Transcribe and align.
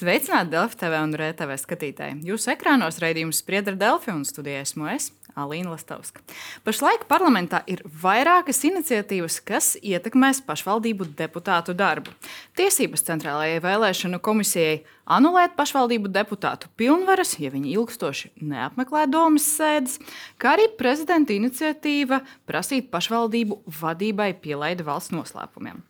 Sveicināti 0.00 0.54
Delfi 0.54 0.78
TV 0.80 0.96
un 1.04 1.10
RTV 1.12 1.56
skatītāji. 1.60 2.22
Jūsu 2.24 2.54
ekrānos 2.54 2.96
raidījums 3.02 3.42
spriedra 3.42 3.74
Delfi 3.76 4.14
un 4.14 4.22
studijā 4.24 4.62
esmu 4.64 4.86
es. 4.94 5.10
Alīna 5.38 5.74
Lastovska. 5.74 6.22
Pašlaik 6.64 7.04
parlamentā 7.10 7.60
ir 7.70 7.82
vairākas 7.84 8.62
iniciatīvas, 8.66 9.36
kas 9.46 9.68
ietekmēs 9.76 10.40
pašvaldību 10.46 11.06
deputātu 11.18 11.76
darbu. 11.76 12.14
Tiesības 12.58 13.04
centrālajai 13.06 13.60
vēlēšanu 13.62 14.18
komisijai 14.24 14.80
anulēt 15.04 15.54
pašvaldību 15.60 16.10
deputātu 16.16 16.72
pilnvaras, 16.80 17.36
ja 17.38 17.52
viņi 17.52 17.76
ilgstoši 17.76 18.32
neapmeklē 18.40 19.04
domas 19.12 19.46
sēdes, 19.52 20.00
kā 20.40 20.56
arī 20.56 20.66
prezidenta 20.80 21.36
iniciatīva 21.36 22.24
prasīt 22.48 22.88
pašvaldību 22.90 23.62
vadībai 23.84 24.32
pielaidi 24.40 24.88
valsts 24.88 25.14
noslēpumam. 25.14 25.84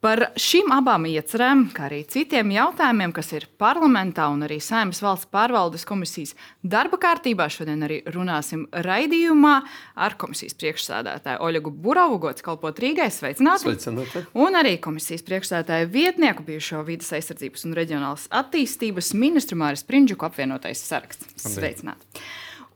Par 0.00 0.30
šīm 0.40 0.70
abām 0.72 1.04
iecerēm, 1.10 1.66
kā 1.76 1.84
arī 1.90 1.98
citiem 2.08 2.54
jautājumiem, 2.54 3.12
kas 3.12 3.34
ir 3.36 3.44
parlamentā 3.60 4.30
un 4.32 4.46
arī 4.46 4.56
Saimnes 4.64 5.02
valsts 5.04 5.28
pārvaldes 5.28 5.84
komisijas 5.84 6.32
darba 6.64 6.96
kārtībā, 7.02 7.50
šodien 7.52 7.84
arī 7.84 7.98
runāsim 8.08 8.62
raidījumā 8.72 9.52
ar 10.00 10.16
komisijas 10.20 10.56
priekšsēdētāju 10.56 11.44
Oļegu 11.44 11.74
Buravu, 11.84 12.16
gods 12.24 12.40
kalpot 12.46 12.80
Rīgai. 12.80 13.10
Sveicināti! 13.12 13.66
Sveicināti. 13.68 14.24
Un 14.40 14.56
arī 14.56 14.78
komisijas 14.80 15.26
priekšsēdētāju 15.28 15.92
vietnieku, 15.92 16.48
bijušo 16.48 16.80
vidas 16.88 17.12
aizsardzības 17.20 17.68
un 17.68 17.76
reģionālas 17.76 18.30
attīstības 18.40 19.12
ministru 19.20 19.60
Māris 19.60 19.84
Prindžuku 19.84 20.32
apvienotais 20.32 20.80
saraksts. 20.80 21.36
Sveicināti! 21.44 22.24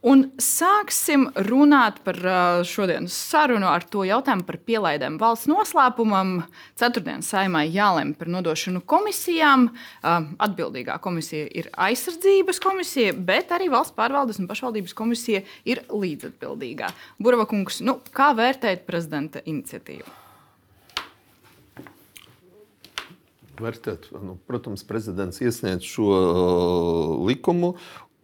Un 0.04 0.26
sāksim 0.36 1.30
runāt 1.46 2.02
par 2.04 2.18
šodienas 2.68 3.14
sarunu 3.16 3.64
ar 3.70 3.86
to 3.88 4.02
jautājumu 4.04 4.44
par 4.44 4.58
pielaidēm 4.68 5.14
valsts 5.16 5.48
noslēpumam. 5.48 6.42
Ceturtdienas 6.76 7.30
saimai 7.32 7.62
jālemj 7.72 8.12
par 8.20 8.28
nodošanu 8.34 8.82
komisijām. 8.84 9.70
Atbildīgā 10.04 10.98
komisija 11.00 11.46
ir 11.48 11.70
aizsardzības 11.86 12.60
komisija, 12.60 13.14
bet 13.16 13.54
arī 13.56 13.70
valsts 13.72 13.96
pārvaldes 13.96 14.42
un 14.42 14.48
pašvaldības 14.50 14.92
komisija 14.98 15.40
ir 15.64 15.80
līdzatbildīgā. 15.88 16.90
Burva 17.16 17.46
kungs, 17.48 17.80
nu, 17.80 17.96
kā 18.12 18.34
vērtējat 18.36 18.84
prezidenta 18.84 19.40
iniciatīvu? 19.40 20.04
Vērtēt, 23.56 24.10
nu, 24.20 24.36
protams, 24.44 24.84
prezidents 24.84 25.40
iesniedz 25.40 25.88
šo 25.88 26.10
likumu 27.24 27.72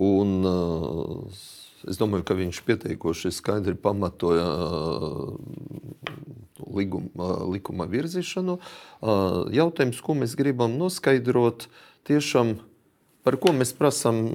un 0.02 0.36
uh, 0.44 1.40
Es 1.88 1.96
domāju, 2.00 2.26
ka 2.28 2.36
viņš 2.36 2.60
pietiekoši 2.66 3.32
skaidri 3.32 3.72
pamatoja 3.78 4.44
liguma, 6.68 7.28
likuma 7.48 7.86
virzīšanu. 7.88 8.58
Jautājums, 9.56 10.00
ko 10.04 10.18
mēs 10.20 10.36
gribam 10.36 10.76
noskaidrot, 10.80 11.70
tiešām 12.08 12.58
par 13.24 13.36
ko 13.40 13.54
mēs 13.56 13.72
prasām 13.76 14.28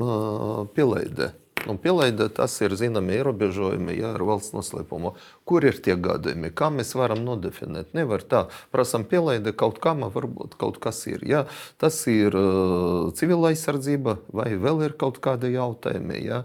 pielaidē. 0.73 1.33
Un 1.69 1.79
pielaida 1.81 2.27
tas 2.29 2.53
ir 2.61 2.75
zināmi 2.77 3.15
ierobežojumi 3.17 3.95
jā, 3.97 4.11
ar 4.13 4.23
valsts 4.27 4.53
noslēpumu. 4.53 5.15
Kur 5.49 5.65
ir 5.65 5.79
tie 5.81 5.95
gadījumi? 5.97 6.51
Kā 6.53 6.69
mēs 6.73 6.93
varam 6.97 7.23
nodefinēt? 7.25 7.93
Nevar 7.97 8.21
tā. 8.25 8.45
Prasām 8.73 9.05
pielaida 9.09 9.53
kaut 9.57 9.79
kam, 9.81 10.05
varbūt 10.13 10.57
kaut 10.61 10.77
kas 10.83 11.01
ir. 11.09 11.25
Jā. 11.25 11.45
Tas 11.81 11.97
ir 12.11 12.37
uh, 12.37 13.09
civila 13.17 13.49
aizsardzība 13.53 14.19
vai 14.35 14.51
vēl 14.61 14.85
ir 14.89 14.97
kaut 15.01 15.17
kādi 15.25 15.55
jautājumi. 15.55 16.21
Jā. 16.27 16.43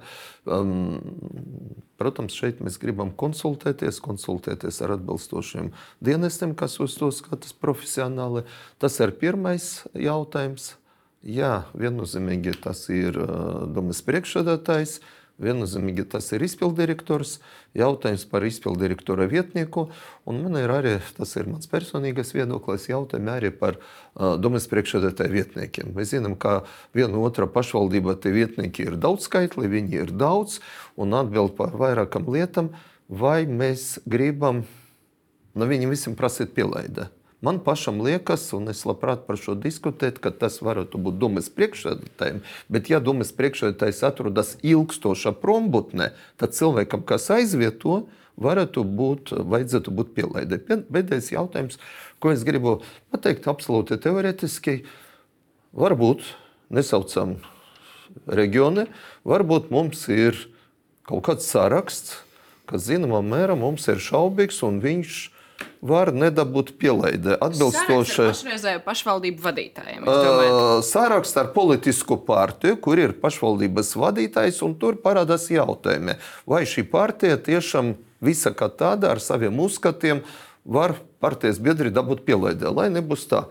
Um, 0.48 1.00
protams, 2.00 2.34
šeit 2.36 2.62
mēs 2.64 2.80
gribam 2.80 3.12
konsultēties, 3.12 4.00
konsultēties 4.04 4.80
ar 4.86 4.96
atbilstošiem 4.96 5.72
dienestiem, 6.00 6.56
kas 6.56 6.80
uz 6.80 6.96
to 6.96 7.12
skatās 7.12 7.52
profesionāli. 7.52 8.46
Tas 8.80 8.96
ir 9.04 9.12
pirmais 9.20 9.82
jautājums. 9.92 10.74
Jā, 11.20 11.66
viennozīmīgi 11.76 12.54
tas 12.64 12.86
ir 12.88 13.12
domas 13.68 13.98
priekšsēdētājs, 14.06 15.02
viennozīmīgi 15.40 16.06
tas 16.08 16.30
ir 16.32 16.40
izpildirektors, 16.46 17.34
jautājums 17.76 18.24
par 18.28 18.46
izpildirektora 18.48 19.26
vietnieku, 19.28 19.90
un 20.24 20.40
man 20.40 20.56
ir 20.56 20.72
arī, 20.72 20.94
tas 21.18 21.36
ir 21.36 21.50
mans 21.52 21.68
personīgais 21.68 22.32
viedoklis, 22.32 22.88
jautājumi 22.88 23.32
arī 23.34 23.52
par 23.52 23.76
domas 24.16 24.64
priekšsēdētāju 24.72 25.36
vietniekiem. 25.36 25.92
Mēs 25.92 26.14
zinām, 26.14 26.38
ka 26.40 26.62
viena 26.96 27.20
otra 27.20 27.44
pašvaldība 27.44 28.16
tie 28.16 28.32
vietnieki 28.40 28.88
ir 28.88 28.96
daudz 28.96 29.28
skaitli, 29.28 29.68
viņi 29.68 30.00
ir 30.06 30.16
daudz, 30.16 30.62
un 30.96 31.12
atbild 31.20 31.52
par 31.60 31.76
vairākam 31.76 32.32
lietam, 32.32 32.72
vai 33.12 33.44
mēs 33.44 33.98
gribam 34.08 34.64
no 35.52 35.68
viņiem 35.68 35.92
visiem 35.92 36.16
prasīt 36.16 36.56
pielaidi. 36.56 37.10
Man 37.40 37.58
pašam 37.64 38.02
liekas, 38.04 38.50
un 38.52 38.68
es 38.68 38.82
labprāt 38.84 39.22
par 39.24 39.38
šo 39.40 39.54
diskutētu, 39.56 40.20
ka 40.20 40.32
tas 40.42 40.58
varētu 40.60 40.98
būt 41.00 41.16
domas 41.22 41.48
priekšsēdētājiem. 41.56 42.42
Bet, 42.68 42.90
ja 42.92 43.00
domas 43.00 43.32
priekšsēdētājs 43.36 44.02
atrodas 44.04 44.58
ilgstošā 44.60 45.32
prombutnē, 45.40 46.10
tad 46.36 46.52
cilvēkam, 46.56 47.06
kas 47.08 47.30
aizvieto, 47.32 48.02
varētu 48.40 48.84
būt, 48.84 49.32
vajadzētu 49.40 49.96
būt 49.96 50.12
pielaidē. 50.18 50.60
Pēdējais 50.68 51.32
jautājums, 51.32 51.80
ko 52.20 52.34
es 52.34 52.44
gribu 52.44 52.82
pateikt, 53.08 53.48
absolūti 53.48 53.96
teorētiski, 54.04 54.82
varbūt 55.72 56.28
nesaucam 56.68 57.38
reģioni, 58.28 58.84
varbūt 59.24 59.72
mums 59.72 60.04
ir 60.12 60.36
kaut 61.08 61.24
kāds 61.30 61.48
saraksts, 61.48 62.18
kas 62.68 62.84
zināmā 62.84 63.24
mērā 63.24 63.56
mums 63.56 63.88
ir 63.88 63.96
šaubīgs 63.96 64.60
un 64.68 64.84
viņš 64.84 65.20
ir 65.24 65.38
var 65.80 66.12
nedabūt 66.12 66.74
pielaidē. 66.80 67.36
Atbilstoši 67.40 68.26
pašreizēju 68.30 68.82
pašvaldību 68.84 69.44
vadītājiem. 69.44 70.10
Sāraksts 70.86 71.40
ar 71.40 71.50
politisku 71.54 72.18
partiju, 72.26 72.76
kur 72.84 73.00
ir 73.00 73.16
pašvaldības 73.22 73.94
vadītājs, 74.00 74.60
un 74.66 74.76
tur 74.80 75.00
parādās 75.00 75.48
jautājumi, 75.52 76.18
vai 76.48 76.62
šī 76.68 76.84
partija 76.90 77.40
tiešām 77.40 77.94
visa 78.20 78.52
kā 78.52 78.68
tāda 78.68 79.14
ar 79.14 79.24
saviem 79.24 79.56
uzskatiem 79.64 80.22
var 80.64 80.98
partijas 81.20 81.60
biedri 81.62 81.92
dabūt 81.92 82.24
pielaidē, 82.28 82.72
lai 82.72 82.90
nebūs 82.92 83.26
tā. 83.30 83.46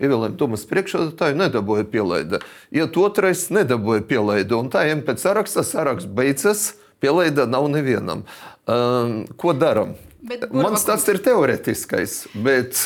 Ievēlējām 0.00 0.36
Tomas 0.40 0.62
priekšsēdētāju, 0.64 1.36
nedabūja 1.36 1.84
pielaide. 1.92 2.40
Iet 2.72 2.96
otrais, 2.96 3.42
nedabūja 3.52 4.06
pielaide. 4.08 4.56
Un 4.56 4.70
tā 4.72 4.86
pēc 5.04 5.26
saraksta, 5.26 5.64
saraksts 5.66 6.08
beidzas, 6.08 6.62
pielaide 7.00 7.48
nav 7.50 7.68
nevienam. 7.72 8.24
Um, 8.70 9.24
ko 9.40 9.56
darām? 9.56 9.96
Bet, 10.20 10.42
Mans 10.52 10.82
tāds 10.84 11.06
ir 11.08 11.18
teorētiskais. 11.24 12.14
Bet... 12.44 12.76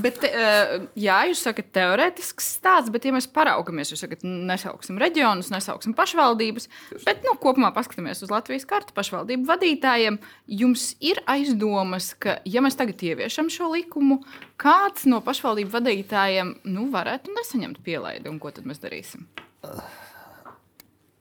bet, 0.00 0.22
eh, 0.24 0.86
jā, 0.96 1.18
jūs 1.28 1.42
sakat, 1.44 1.68
teorētisks 1.76 2.48
stāsts, 2.56 2.88
bet, 2.94 3.04
ja 3.04 3.12
mēs 3.12 3.28
paraugamies, 3.32 3.92
jūs 3.92 4.02
sakat, 4.06 4.24
nesauksim 4.24 5.00
reģionus, 5.00 5.50
nesauksim 5.52 5.92
pašvaldības, 5.98 6.68
bet 7.04 7.20
nu, 7.28 7.36
kopumā 7.40 7.70
paskatāmies 7.76 8.24
uz 8.24 8.32
Latvijas 8.32 8.64
kartu 8.68 8.96
pašvaldību 8.96 9.44
vadītājiem, 9.50 10.16
jums 10.62 10.90
ir 11.04 11.20
aizdomas, 11.28 12.14
ka, 12.16 12.38
ja 12.48 12.64
mēs 12.64 12.78
tagad 12.80 13.04
ieviešam 13.04 13.52
šo 13.52 13.68
likumu, 13.74 14.22
kāds 14.60 15.04
no 15.10 15.20
pašvaldību 15.24 15.74
vadītājiem 15.76 16.56
nu, 16.72 16.88
varētu 16.94 17.36
nesaņemt 17.36 17.84
pielaidi, 17.84 18.32
un 18.32 18.40
ko 18.40 18.54
tad 18.54 18.68
mēs 18.68 18.80
darīsim? 18.80 19.28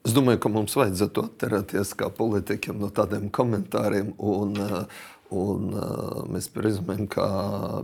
Es 0.07 0.15
domāju, 0.15 0.39
ka 0.39 0.51
mums 0.53 0.75
vajadzētu 0.79 1.25
atterēties 1.27 1.91
kā 1.99 2.07
politiķiem 2.15 2.79
no 2.79 2.87
tādiem 2.95 3.27
komentāriem. 3.33 4.13
Un, 4.17 4.55
uh, 4.55 5.05
Un, 5.27 5.73
uh, 5.75 6.21
mēs 6.31 6.47
prezumējam, 6.55 7.07
ka 7.11 7.25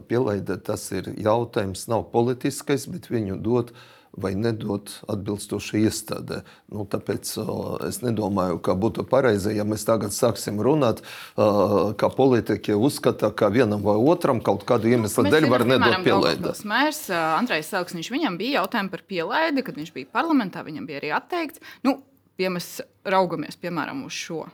pielaide 0.07 0.55
tas 0.63 0.85
ir 0.95 1.09
jautājums, 1.19 1.89
nav 1.91 2.05
politiskais, 2.13 2.85
bet 2.87 3.09
viņu 3.11 3.35
dot 3.43 3.73
vai 4.13 4.31
nedot 4.37 4.91
atbilstoši 5.09 5.81
iestādē. 5.89 6.43
Nu, 6.71 6.85
tāpēc 6.87 7.33
uh, 7.41 7.81
es 7.89 7.99
nedomāju, 8.05 8.61
ka 8.63 8.77
būtu 8.79 9.03
pareizi, 9.09 9.57
ja 9.57 9.65
mēs 9.67 9.83
tagad 9.89 10.15
sāksim 10.15 10.61
runāt, 10.63 11.01
uh, 11.35 11.91
ka 11.99 12.07
politiķi 12.13 12.77
uzskata, 12.77 13.33
ka 13.35 13.51
vienam 13.51 13.83
vai 13.83 13.97
otram 13.99 14.39
kaut 14.39 14.63
kādu 14.69 14.87
nu, 14.87 14.95
iemeslu 14.95 15.27
dēļ 15.27 15.49
var 15.51 15.67
nedot 15.67 15.99
pielaidi. 16.05 16.55
Mērs 16.69 17.03
Andrejs 17.11 17.73
Selksniņš, 17.73 18.13
viņam 18.13 18.39
bija 18.39 18.61
jautājumi 18.61 18.93
par 18.93 19.03
pielaidi, 19.09 19.67
kad 19.67 19.83
viņš 19.83 19.93
bija 19.97 20.13
parlamentā, 20.15 20.63
viņam 20.63 20.87
bija 20.87 21.03
arī 21.03 21.11
atteikts. 21.17 21.63
Nu, 21.83 21.99
ja 22.41 22.53
mēs 22.53 22.77
raugamies, 23.05 23.59
piemēram, 23.59 24.05
uz 24.07 24.15
šo 24.17 24.45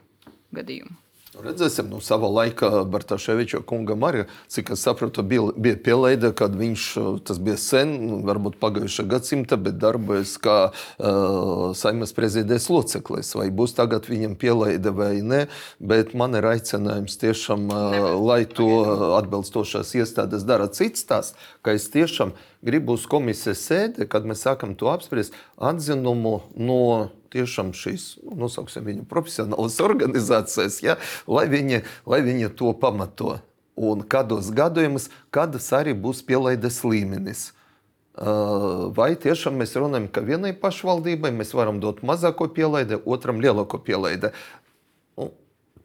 gadījumu. 0.56 0.98
Redzēsim, 1.30 1.92
nu, 1.92 2.00
savā 2.02 2.26
laikā 2.34 2.68
Bartaševiča 2.90 3.60
kungam 3.70 4.02
arī, 4.08 4.24
cik 4.50 4.72
es 4.74 4.82
sapratu, 4.82 5.22
bija, 5.22 5.52
bija 5.54 5.78
pielaide, 5.86 6.32
kad 6.34 6.56
viņš, 6.58 6.86
tas 7.30 7.38
bija 7.38 7.60
sen, 7.62 7.92
varbūt 8.26 8.58
pagājušā 8.58 9.06
gadsimta, 9.12 9.60
bet 9.62 9.78
darbojas 9.78 10.34
kā 10.42 10.56
uh, 10.72 11.70
saimnes 11.78 12.16
prezidijas 12.18 12.66
loceklis. 12.74 13.30
Vai 13.38 13.52
būs 13.54 13.78
tagad 13.78 14.10
viņam 14.10 14.34
pielaide 14.42 14.90
vai 14.90 15.12
nē, 15.22 15.44
bet 15.78 16.16
man 16.18 16.34
ir 16.40 16.50
aicinājums 16.50 17.22
tiešām, 17.22 17.70
uh, 17.70 18.10
lai 18.26 18.42
to 18.50 18.72
atbilstošās 19.20 19.94
iestādes 20.02 20.50
dara 20.50 20.66
cits 20.74 21.06
tās, 21.06 21.36
ka 21.62 21.78
es 21.78 21.86
tiešām 21.94 22.34
gribu 22.66 22.98
uz 22.98 23.06
komisijas 23.06 23.62
sēdi, 23.70 24.10
kad 24.10 24.26
mēs 24.26 24.48
sākam 24.50 24.74
to 24.74 24.90
apspriest, 24.90 25.38
atzinumu 25.62 26.40
no 26.58 26.82
tiešām 27.34 27.74
šīs, 27.78 28.16
nu, 28.24 28.38
nosauksim 28.46 28.88
viņu 28.88 29.06
profesionālas 29.10 29.80
organizācijas, 29.90 30.82
ja, 30.86 30.98
lai, 31.28 31.48
viņi, 31.52 31.84
lai 32.10 32.24
viņi 32.26 32.52
to 32.60 32.74
pamato. 32.78 33.38
Un 33.80 34.04
kādos 34.04 34.50
gadījumos, 34.52 35.08
kādas 35.32 35.70
arī 35.72 35.94
būs 35.96 36.20
pielaides 36.28 36.82
līmenis. 36.84 37.54
Vai 38.96 39.14
tiešām 39.16 39.56
mēs 39.62 39.78
runājam, 39.80 40.10
ka 40.12 40.20
vienai 40.26 40.52
pašvaldībai 40.60 41.32
mēs 41.32 41.54
varam 41.56 41.80
dot 41.80 42.02
mazāko 42.04 42.50
pielaidi, 42.52 42.98
otram 43.08 43.40
lielāko 43.40 43.80
pielaidi? 43.80 44.34
Nu, 45.16 45.30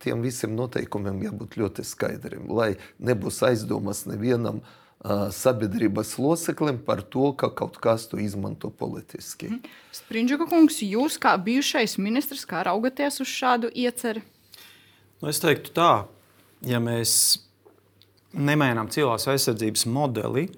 tiem 0.03 0.25
visiem 0.25 0.57
noteikumiem 0.59 1.23
jābūt 1.29 1.55
ļoti 1.61 1.85
skaidriem, 1.87 2.49
lai 2.51 2.73
nebūs 2.99 3.39
aizdomas 3.47 4.03
nevienam 4.11 4.65
sabiedrības 5.05 6.15
loceklim 6.19 6.79
par 6.85 7.03
to, 7.03 7.33
ka 7.37 7.51
kaut 7.53 7.77
kas 7.83 8.07
to 8.09 8.19
izmanto 8.21 8.71
politiski. 8.73 9.51
Springļuka 9.93 10.49
kungs, 10.49 10.81
jūs 10.81 11.19
kā 11.21 11.35
bijušais 11.37 11.99
ministrs, 12.01 12.47
kā 12.49 12.63
raugaties 12.65 13.21
uz 13.21 13.29
šādu 13.29 13.69
ieceri? 13.69 14.25
Nu, 15.21 15.29
es 15.29 15.41
teiktu 15.45 15.75
tā, 15.77 15.91
ja 16.65 16.81
mēs 16.81 17.37
nemainām 18.33 18.89
cilvēks 18.93 19.29
aizsardzības 19.35 19.85
modeli, 19.93 20.49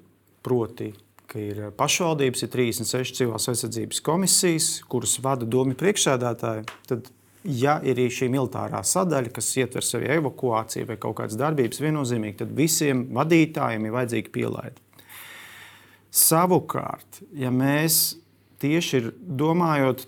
proti, 0.47 0.93
ka 1.27 1.43
ir 1.43 1.61
pašvaldības, 1.77 2.47
ir 2.47 2.53
36 2.55 3.19
cilvēks 3.19 3.51
aizsardzības 3.53 4.03
komisijas, 4.07 4.71
kuras 4.87 5.19
vada 5.23 5.49
domu 5.49 5.75
priekšsēdētāji, 5.79 6.67
tad, 6.87 7.11
ja 7.47 7.77
ir 7.87 8.01
šī 8.13 8.29
militārā 8.33 8.83
sadaļa, 8.87 9.33
kas 9.37 9.53
ietver 9.61 9.85
sevi 9.85 10.11
evakuāciju 10.17 10.91
vai 10.91 10.99
kaut 11.01 11.19
kādas 11.21 11.39
darbības, 11.41 11.81
viennozīmīgi, 11.83 12.41
tad 12.43 12.53
visiem 12.57 13.07
vadītājiem 13.17 13.87
ir 13.87 13.95
vajadzīga 13.95 14.35
pielaide. 14.35 14.83
Savukārt, 16.17 17.21
ja 17.37 17.51
mēs 17.53 18.17
tieši 18.63 19.03
domājot, 19.21 20.07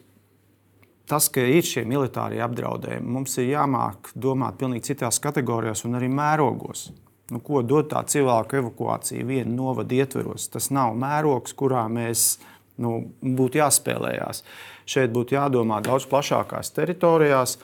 tas, 1.09 1.29
ka 1.33 1.45
ir 1.45 1.67
šie 1.67 1.85
militārie 1.89 2.41
apdraudējumi, 2.45 3.13
mums 3.17 3.37
ir 3.41 3.53
jāmāk 3.53 4.13
domāt 4.17 4.59
pilnīgi 4.61 4.93
citās 4.93 5.21
kategorijās 5.25 5.85
un 5.89 5.99
arī 6.01 6.11
mērogos. 6.13 6.89
Nu, 7.29 7.43
ko 7.45 7.61
dod 7.61 7.91
tā 7.91 8.01
cilvēku 8.09 8.57
evakuācija 8.63 9.25
viena 9.29 9.53
novada 9.53 9.93
ietveros? 9.93 10.47
Tas 10.49 10.71
nav 10.73 10.95
mērogs, 10.97 11.53
kurā 11.57 11.85
mēs 11.93 12.39
nu, 12.83 12.99
būtu 13.23 13.61
jāspēlējās. 13.61 14.43
Šeit 14.89 15.13
būtu 15.15 15.37
jādomā 15.37 15.81
daudz 15.85 16.09
plašākās 16.11 16.73
teritorijās. 16.77 17.59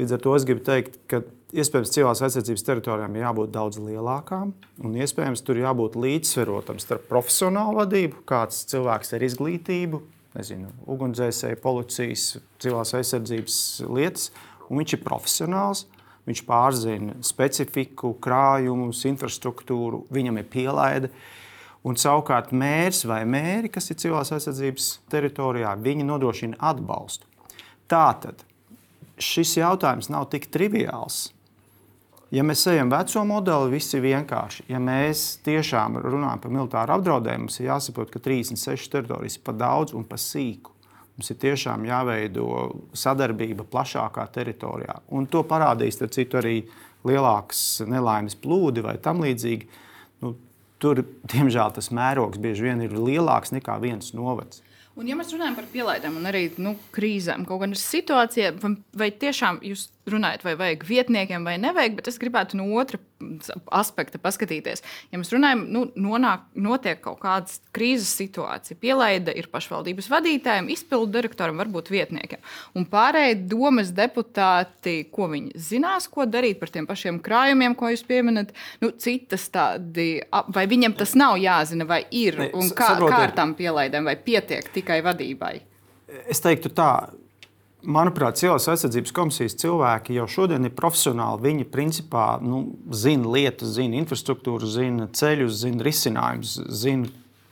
Līdz 0.00 0.16
ar 0.16 0.22
to 0.24 0.34
es 0.34 0.46
gribu 0.48 0.64
teikt, 0.66 0.96
ka 1.10 1.20
iespējams 1.54 1.92
cilvēks 1.94 2.22
aizsardzības 2.26 2.66
teritorijām 2.66 3.18
jābūt 3.20 3.52
daudz 3.54 3.78
lielākām, 3.78 4.50
un 4.82 4.96
iespējams 4.98 5.44
tur 5.46 5.60
jābūt 5.60 5.98
līdzsvarotam 6.00 6.80
starp 6.82 7.06
profesionālu 7.10 7.78
vadību, 7.82 8.24
kāds 8.26 8.64
cilvēks 8.72 9.14
ar 9.14 9.26
izglītību, 9.28 10.00
nezinu, 10.34 10.72
ugunsdzēsēju, 10.90 11.60
policijas, 11.62 12.26
cilvēks 12.64 12.96
aizsardzības 12.98 13.58
lietas, 13.86 14.32
un 14.66 14.82
viņš 14.82 14.96
ir 14.96 15.04
profesionāls. 15.06 15.86
Viņš 16.24 16.40
pārzina 16.48 17.14
specifiku, 17.20 18.14
krājumus, 18.24 19.02
infrastruktūru, 19.10 20.06
viņam 20.14 20.38
ir 20.40 20.46
pielaide. 20.48 21.10
Un 21.84 21.98
savukārt 22.00 22.54
mērs 22.56 23.02
vai 23.04 23.20
mēri, 23.28 23.68
kas 23.72 23.90
ir 23.92 23.98
civilās 24.00 24.32
aizsardzības 24.32 24.88
teritorijā, 25.12 25.74
viņi 25.84 26.06
nodrošina 26.08 26.56
atbalstu. 26.72 27.28
Tātad 27.90 28.40
šis 29.20 29.58
jautājums 29.58 30.08
nav 30.12 30.30
tik 30.32 30.48
triviāls. 30.52 31.28
Ja 32.34 32.42
mēs 32.42 32.64
ejam 32.66 32.88
veco 32.90 33.20
modeli, 33.28 33.76
viss 33.76 33.94
ir 33.94 34.02
vienkārši. 34.02 34.64
Ja 34.72 34.80
mēs 34.82 35.36
tiešām 35.44 36.00
runājam 36.02 36.40
par 36.42 36.54
militāru 36.56 36.96
apdraudējumu, 36.96 37.46
mums 37.46 37.60
ir 37.60 37.68
jāsaprot, 37.68 38.10
ka 38.10 38.22
36 38.24 38.90
teritorijas 38.90 39.36
ir 39.38 39.44
par 39.46 39.58
daudz 39.60 39.94
un 39.94 40.06
par 40.08 40.18
sīku. 40.18 40.72
Mums 41.14 41.30
ir 41.30 41.38
tiešām 41.44 41.84
jāveido 41.86 42.48
sadarbība 42.96 43.68
plašākā 43.70 44.24
teritorijā. 44.34 44.96
Un 45.14 45.28
to 45.30 45.44
parādīs 45.46 46.00
citu, 46.02 46.40
arī 46.40 46.56
lielākas 47.06 47.84
nelaimes 47.86 48.34
plūdi 48.34 48.82
vai 48.82 48.96
tam 48.98 49.22
līdzīgi. 49.22 49.68
Tur, 50.84 51.00
diemžēl, 51.32 51.72
tas 51.72 51.88
mērogs 51.96 52.40
bieži 52.42 52.66
vien 52.66 52.82
ir 52.84 52.92
lielāks 52.92 53.54
nekā 53.54 53.78
viens 53.80 54.12
novads. 54.16 54.60
Un, 54.94 55.08
ja 55.10 55.16
mēs 55.18 55.32
runājam 55.34 55.56
par 55.56 55.66
pielaidēm 55.72 56.18
un 56.20 56.28
arī 56.30 56.44
nu, 56.62 56.76
krīzēm, 56.94 57.46
kaut 57.48 57.64
kādā 57.64 57.78
situācijā, 57.80 58.52
vai 58.94 59.08
tiešām 59.10 59.58
jūs 59.66 59.88
runājat, 60.12 60.44
vai 60.46 60.54
vajag 60.60 60.84
vietniekiem 60.86 61.46
vai 61.48 61.56
nevajag, 61.58 61.96
bet 61.98 62.10
es 62.12 62.20
gribētu 62.22 62.60
no 62.60 62.68
otra 62.78 63.00
aspekta 63.74 64.20
paskatīties. 64.22 64.82
Ja 65.12 65.20
mēs 65.20 65.32
runājam, 65.34 65.64
nu, 65.72 65.84
nonāk, 65.98 66.46
notiek 66.54 67.00
kaut 67.04 67.20
kāda 67.22 67.50
krīzes 67.74 68.12
situācija, 68.18 68.78
pielaide 68.80 69.34
ir 69.36 69.48
pašvaldības 69.52 70.08
vadītājiem, 70.12 70.70
izpildu 70.74 71.12
direktoram, 71.18 71.58
varbūt 71.62 71.90
vietniekiem. 71.94 72.42
Un 72.78 72.88
pārējie 72.90 73.40
domas 73.50 73.92
deputāti, 73.96 74.96
ko 75.14 75.28
viņi 75.32 75.54
zinās, 75.70 76.08
ko 76.12 76.28
darīt 76.30 76.60
par 76.62 76.72
tiem 76.74 76.88
pašiem 76.90 77.20
krājumiem, 77.24 77.76
ko 77.78 77.92
jūs 77.92 78.04
pieminat, 78.08 78.54
nu, 78.84 78.92
citas 79.00 79.48
tādi, 79.54 80.08
vai 80.54 80.66
viņiem 80.70 80.96
tas 80.98 81.16
nav 81.18 81.38
jāzina, 81.42 81.88
vai 81.88 82.04
ir, 82.14 82.40
un 82.52 82.72
kā, 82.74 82.94
kā 83.00 83.20
ar 83.26 83.36
tām 83.36 83.56
pielaidēm, 83.58 84.08
vai 84.10 84.16
pietiek 84.20 84.70
tikai 84.74 85.00
vadībai? 85.04 85.54
Es 86.30 86.42
teiktu 86.44 86.70
tā, 86.74 86.90
Manuprāt, 87.84 88.38
cilvēks 88.40 88.68
aizsardzības 88.72 89.12
komisijas 89.12 89.56
cilvēki 89.60 90.16
jau 90.16 90.24
šodien 90.30 90.64
ir 90.64 90.72
profesionāli. 90.76 91.42
Viņi 91.44 91.66
principā 91.72 92.38
nu, 92.40 92.62
zina 92.94 93.28
lietas, 93.34 93.74
zina 93.76 93.98
infrastruktūru, 94.00 94.68
zina 94.70 95.08
ceļus, 95.12 95.58
zina 95.64 95.84
risinājumus, 95.84 96.54
zina, 96.80 97.10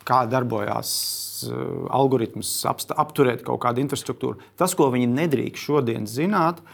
kā 0.08 0.22
darbojas 0.30 0.92
uh, 1.48 1.84
algoritms, 1.94 2.54
apturēt 2.66 3.44
kaut 3.46 3.60
kādu 3.66 3.84
infrastruktūru. 3.84 4.40
Tas, 4.58 4.76
ko 4.78 4.88
viņi 4.94 5.10
nedrīkst 5.12 5.68
šodien 5.68 6.08
zināt, 6.10 6.64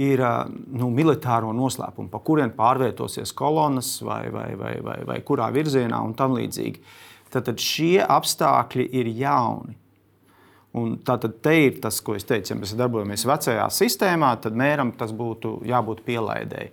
ir 0.00 0.24
uh, 0.24 0.48
nu, 0.48 0.88
militāro 0.94 1.52
noslēpumu, 1.54 2.08
pa 2.10 2.22
kuriem 2.24 2.54
pārvietosies 2.56 3.34
kolonas 3.36 3.98
vai, 4.06 4.24
vai, 4.32 4.50
vai, 4.58 4.74
vai, 4.82 4.98
vai 5.06 5.20
kurā 5.26 5.52
virzienā 5.54 6.00
un 6.02 6.16
tam 6.18 6.38
līdzīgi. 6.38 6.82
Tad, 7.28 7.44
tad 7.50 7.60
šie 7.60 7.98
apstākļi 8.02 8.88
ir 8.96 9.12
jauni. 9.20 9.76
Un 10.74 10.96
tātad 11.06 11.36
te 11.44 11.54
ir 11.68 11.78
tas, 11.82 12.00
ko 12.02 12.16
es 12.18 12.26
teicu, 12.26 12.50
ja 12.50 12.58
mēs 12.58 12.74
darbojamies 12.74 13.22
vecajā 13.30 13.68
sistēmā, 13.70 14.32
tad 14.42 14.56
mēram 14.58 14.90
tas 14.98 15.12
būtu 15.14 15.60
jābūt 15.70 16.02
pielaidēji. 16.06 16.72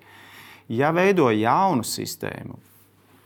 Ja 0.73 0.89
veido 0.95 1.27
jaunu 1.35 1.85
sistēmu, 1.85 2.57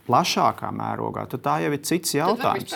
plašākā 0.06 0.70
mērogā, 0.74 1.24
tad 1.30 1.42
tā 1.44 1.56
jau 1.64 1.72
ir 1.74 1.82
cits 1.86 2.14
jautājums. 2.16 2.74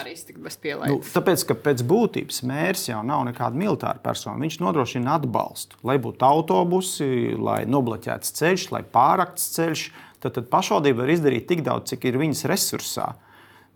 Nu, 0.90 0.98
tāpēc, 1.04 1.44
ka 1.48 1.56
pēc 1.68 1.84
būtības 1.86 2.42
mērs 2.48 2.88
jau 2.90 3.02
nav 3.06 3.24
nekāda 3.28 3.58
militāra 3.58 4.02
persona. 4.02 4.40
Viņš 4.42 4.60
nodrošina 4.64 5.18
atbalstu, 5.18 5.78
lai 5.86 5.98
būtu 6.02 6.26
autobusi, 6.26 7.10
lai 7.38 7.62
nobloķēts 7.70 8.34
ceļš, 8.40 8.68
lai 8.74 8.82
pārakts 8.96 9.52
ceļš. 9.56 9.86
Tad, 10.20 10.34
tad 10.36 10.50
pašvaldība 10.52 11.04
var 11.04 11.14
izdarīt 11.14 11.46
tik 11.48 11.64
daudz, 11.64 11.92
cik 11.94 12.10
ir 12.10 12.18
viņas 12.20 12.44
resursā, 12.50 13.12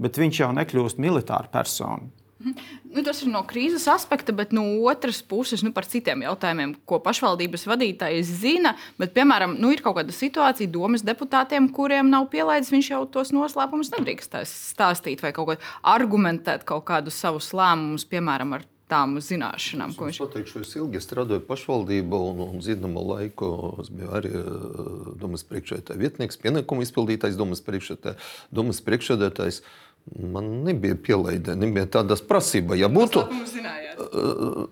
bet 0.03 0.19
viņš 0.21 0.43
jau 0.43 0.51
nekļūst 0.57 1.01
militāra 1.01 1.49
persona. 1.53 2.24
Nu, 2.43 3.03
tas 3.07 3.23
ir 3.23 3.31
no 3.31 3.41
krīzes 3.47 3.87
aspekta, 3.91 4.35
bet 4.37 4.53
no 4.57 4.65
otras 4.91 5.21
puses 5.23 5.63
nu, 5.65 5.71
par 5.77 5.87
citiem 5.89 6.25
jautājumiem, 6.27 6.75
ko 6.89 6.99
pašvaldības 7.05 7.67
vadītāji 7.71 8.25
zina. 8.27 8.75
Bet, 9.01 9.15
piemēram, 9.17 9.57
nu, 9.61 9.71
ir 9.75 9.85
kaut 9.85 10.01
kāda 10.01 10.15
situācija 10.15 10.73
domas 10.73 11.07
deputātiem, 11.07 11.71
kuriem 11.75 12.11
nav 12.13 12.29
pielaidis, 12.35 12.73
viņš 12.75 12.91
jau 12.91 13.03
tos 13.17 13.33
noslēpumus 13.35 13.95
nedrīkst 13.95 14.39
stāstīt 14.51 15.23
vai 15.25 15.33
kaut 15.37 15.53
kā 15.55 15.59
argumentēt 15.95 16.67
kaut 16.69 16.87
kādus 16.91 17.21
savus 17.23 17.53
lēmumus, 17.57 18.07
piemēram, 18.11 18.59
ar 18.59 18.67
tām 18.91 19.17
zināšanām, 19.23 19.95
ko 19.97 20.09
viņš 20.09 20.19
ir. 20.19 20.27
Pateikšu, 20.27 20.63
es 20.65 20.75
ilgi 20.77 21.01
strādāju 21.03 21.45
pašvaldībā, 21.49 22.19
un, 22.31 22.43
un 22.45 22.65
zināmu 22.65 23.03
laiku 23.09 23.51
es 23.83 23.91
biju 23.95 24.11
arī 24.19 24.33
uh, 24.37 25.09
domas 25.21 25.47
priekšsēdētāja 25.49 26.03
vietnieks, 26.03 26.41
pienākumu 26.43 26.85
izpildītājs, 26.85 27.39
domas 27.41 28.85
priekšsēdētājs. 28.85 29.63
Man 30.05 30.51
nebija 30.67 30.97
pielaide, 31.01 31.55
nebija 31.57 31.87
tādas 31.99 32.21
prasības. 32.23 32.77
Ja 32.79 32.91
būtu, 32.93 33.25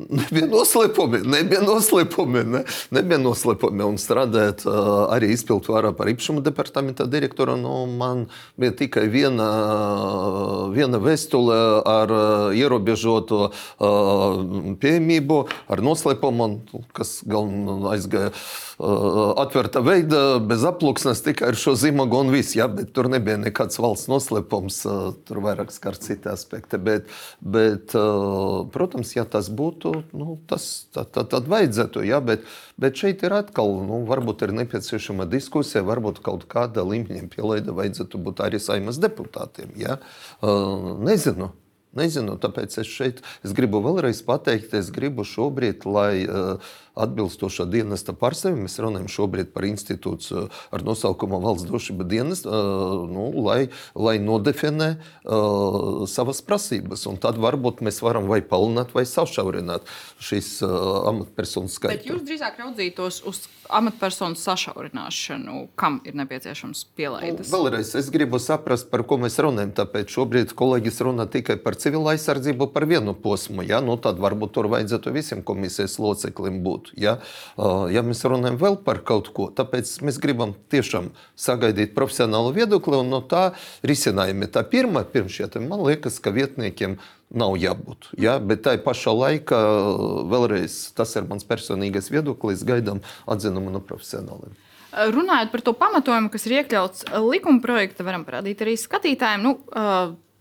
nebija 0.08 0.48
noslēpumi, 0.50 1.22
nebija 1.32 1.62
noslēpumi, 1.64 2.44
ne, 2.56 2.64
nebija 2.94 3.20
noslēpumi. 3.22 3.86
Un 3.86 4.00
strādājot 4.00 4.66
arī 5.12 5.32
izpildu 5.36 5.74
vārā 5.74 5.92
par 5.96 6.10
īpašumu 6.12 6.42
departamenta 6.44 7.06
direktoru, 7.10 7.56
nu, 7.60 7.74
man 7.86 8.26
bija 8.60 8.74
tikai 8.82 9.06
viena, 9.12 9.48
viena 10.74 11.00
vēstule 11.02 11.58
ar 11.88 12.16
ierobežotu 12.58 13.44
pieejamību, 14.82 15.40
ar 15.72 15.84
noslēpumu, 15.84 16.50
kas 16.96 17.20
galvenais 17.28 18.02
aizgāja 18.02 18.32
atvērta 19.42 19.82
veida, 19.84 20.22
bez 20.42 20.64
aploksnes, 20.66 21.22
tikai 21.22 21.52
ar 21.52 21.58
šo 21.58 21.74
zīmogu 21.78 22.18
un 22.24 22.32
viss. 22.34 22.56
Ja, 22.58 22.66
tur 22.66 23.08
nebija 23.12 23.38
nekāds 23.40 23.78
valsts 23.82 24.10
noslēpums, 24.10 24.80
tur 25.28 25.42
vairāk 25.44 25.70
skar 25.74 25.98
citi 26.00 26.30
aspekti. 26.32 26.80
Bet, 26.82 27.10
bet, 27.38 27.94
protams, 28.74 29.12
ja 29.16 29.25
tas 29.28 29.49
būtu, 29.52 29.92
nu, 30.16 30.37
tas 30.50 30.87
tad, 30.95 31.11
tad, 31.14 31.31
tad 31.33 31.49
vajadzētu. 31.50 32.04
Ja, 32.09 32.21
bet, 32.25 32.45
bet 32.81 32.99
šeit 32.99 33.25
ir 33.26 33.35
atkal, 33.37 33.75
nu, 33.87 34.02
varbūt 34.09 34.47
ir 34.47 34.54
nepieciešama 34.61 35.28
diskusija, 35.31 35.85
varbūt 35.87 36.23
kaut 36.25 36.47
kāda 36.50 36.85
līmeņa 36.87 37.28
pielaida 37.33 37.75
vajadzētu 37.76 38.23
būt 38.23 38.45
arī 38.47 38.62
saimas 38.62 39.00
deputātiem. 39.02 39.75
Ja. 39.81 39.99
Nezinu. 40.42 41.52
Nezinu, 41.92 42.38
tāpēc 42.40 42.78
es 42.81 42.88
šeit 42.88 43.19
es 43.45 43.52
gribu 43.52 43.83
vēlreiz 43.85 44.23
pateikt, 44.25 44.73
es 44.78 44.88
gribu 44.95 45.26
šobrīd, 45.28 45.85
lai 45.85 46.25
uh, 46.25 46.71
atbilstošā 46.99 47.66
dienesta 47.70 48.14
pārstāvja. 48.16 48.61
Mēs 48.61 48.78
runājam 48.82 49.08
šobrīd 49.12 49.52
par 49.54 49.66
institūciju 49.68 50.46
ar 50.72 50.84
nosaukumu 50.87 51.40
Valsts 51.42 51.68
drošība 51.70 52.06
dienas, 52.08 52.44
nu, 52.44 53.28
lai, 53.46 53.70
lai 53.94 54.16
nodefinē 54.22 54.90
uh, 54.96 56.04
savas 56.11 56.42
prasības. 56.44 57.06
Un 57.11 57.18
tad 57.22 57.40
varbūt 57.42 57.82
mēs 57.84 58.02
varam 58.04 58.28
vai 58.30 58.42
palielināt, 58.44 58.92
vai 58.96 59.06
sašaurināt 59.08 59.88
šīs 60.22 60.54
uh, 60.66 61.08
amatpersonu 61.12 61.72
skaitu. 61.72 61.96
Bet 61.96 62.11
jūs 62.11 62.25
drīzāk 62.28 62.61
raudzītos 62.61 63.22
uz 63.28 63.44
amatpersonu 63.72 64.37
sašaurināšanu, 64.37 65.68
kam 65.78 66.00
ir 66.04 66.16
nepieciešams 66.18 66.84
pielaides? 66.96 67.49
Nu, 67.49 67.62
vēlreiz 67.62 67.94
es 67.99 68.11
gribu 68.12 68.40
saprast, 68.42 68.90
par 68.92 69.04
ko 69.08 69.18
mēs 69.22 69.38
runājam. 69.42 69.72
Tāpēc 69.82 70.12
šobrīd 70.12 70.54
kolēģis 70.58 71.00
runā 71.06 71.26
tikai 71.32 71.56
par 71.62 71.78
civilu 71.80 72.11
aizsardzību, 72.12 72.68
par 72.75 72.87
vienu 72.90 73.14
posmu. 73.16 73.64
Ja? 73.66 73.80
Nu, 73.84 73.96
tad 74.02 74.20
varbūt 74.22 74.54
tur 74.56 74.68
vajadzētu 74.72 75.14
visiem 75.14 75.44
komisijas 75.46 75.99
locekļiem 76.02 76.61
būt. 76.64 76.81
Ja? 76.98 77.18
ja 77.92 78.02
mēs 78.06 78.22
runājam 78.26 78.58
vēl 78.60 78.78
par 78.86 79.02
kaut 79.06 79.30
ko, 79.34 79.48
tāpēc 79.54 79.94
mēs 80.06 80.18
gribam 80.22 80.54
tiešām 80.72 81.10
sagaidīt 81.38 81.94
profesionālu 81.96 82.54
viedokli 82.56 82.98
un 83.00 83.12
no 83.12 83.22
tā 83.26 83.50
risinājumi. 83.86 84.50
Tā 84.52 84.64
pirmā, 84.68 85.04
pirms 85.12 85.38
šiem, 85.38 85.68
man 85.70 85.84
liekas, 85.86 86.18
ka 86.22 86.34
vietniekiem 86.34 86.98
nav 87.32 87.56
jābūt. 87.60 88.10
Ja? 88.20 88.38
Bet 88.42 88.64
tā 88.66 88.76
pašā 88.82 89.14
laikā, 89.16 89.60
vēlreiz, 90.32 90.82
tas 90.96 91.14
ir 91.16 91.28
mans 91.30 91.46
personīgais 91.48 92.12
viedoklis, 92.12 92.66
gaidām 92.68 93.02
atzinumu 93.30 93.72
no 93.72 93.80
profesionāliem. 93.84 94.52
Runājot 94.92 95.48
par 95.54 95.62
to 95.64 95.72
pamatojumu, 95.72 96.28
kas 96.32 96.44
ir 96.44 96.58
iekļauts 96.58 97.06
likuma 97.24 97.62
projektā, 97.64 98.04
varam 98.04 98.26
parādīt 98.28 98.60
arī 98.60 98.76
skatītājiem. 98.76 99.46
Nu, 99.46 99.54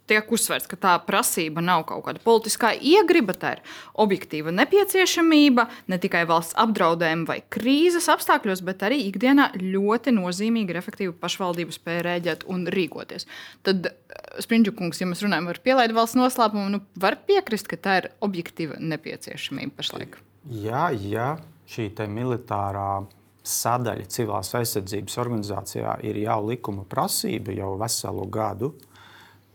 tiek 0.09 0.31
uzsvērts, 0.33 0.67
ka 0.69 0.77
tā 0.79 0.93
prasība 1.05 1.63
nav 1.63 1.85
kaut 1.89 2.03
kāda 2.07 2.21
politiskā 2.23 2.71
iegriba, 2.75 3.35
tā 3.37 3.53
ir 3.57 3.61
objektīva 4.01 4.53
nepieciešamība 4.55 5.67
ne 5.91 5.99
tikai 6.01 6.23
valsts 6.29 6.57
apdraudējuma 6.61 7.29
vai 7.29 7.39
krīzes 7.53 8.09
apstākļos, 8.11 8.63
bet 8.67 8.83
arī 8.87 9.01
ikdienā 9.07 9.51
ļoti 9.61 10.15
nozīmīga 10.17 10.75
ir 10.75 10.81
efektīva 10.81 11.15
pašvaldību 11.21 11.75
spēja 11.75 12.07
rēģēt 12.09 12.45
un 12.51 12.65
rīkoties. 12.71 13.27
Tad, 13.67 13.93
Springļukungs, 14.41 15.01
ja 15.01 15.07
mēs 15.09 15.23
runājam 15.25 15.49
par 15.51 15.61
pielaidu 15.63 15.97
valsts 15.97 16.19
noslēpumu, 16.19 16.67
nu, 16.75 16.83
var 16.99 17.19
piekrist, 17.27 17.69
ka 17.71 17.79
tā 17.79 18.01
ir 18.01 18.11
objektīva 18.25 18.79
nepieciešamība 18.81 19.79
pašlaik. 19.79 20.19
Jā, 20.49 20.89
jā 20.97 21.33
šī 21.71 21.91
militārā 22.11 23.03
sadaļa 23.47 24.05
civilās 24.11 24.51
aizsardzības 24.57 25.17
organizācijā 25.23 25.95
ir 26.05 26.19
jau 26.21 26.37
likuma 26.45 26.85
prasība 26.89 27.55
jau 27.55 27.73
veselu 27.79 28.27
gadu, 28.29 28.71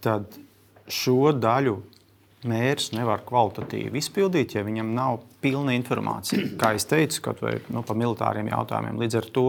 tad 0.04 0.38
šo 0.92 1.32
daļu 1.34 1.76
mērķis 2.46 2.92
nevar 2.94 3.24
kvalitatīvi 3.26 3.98
izpildīt, 4.00 4.54
ja 4.56 4.64
viņam 4.66 4.92
nav 4.96 5.20
pilna 5.44 5.74
informācija. 5.76 6.52
Kā 6.60 6.74
jau 6.76 6.86
teicu, 6.94 7.22
kaut 7.28 7.42
vai 7.44 7.56
nu, 7.72 7.82
par 7.86 7.98
militāriem 7.98 8.50
jautājumiem. 8.52 9.00
Līdz 9.02 9.20
ar 9.20 9.30
to 9.34 9.46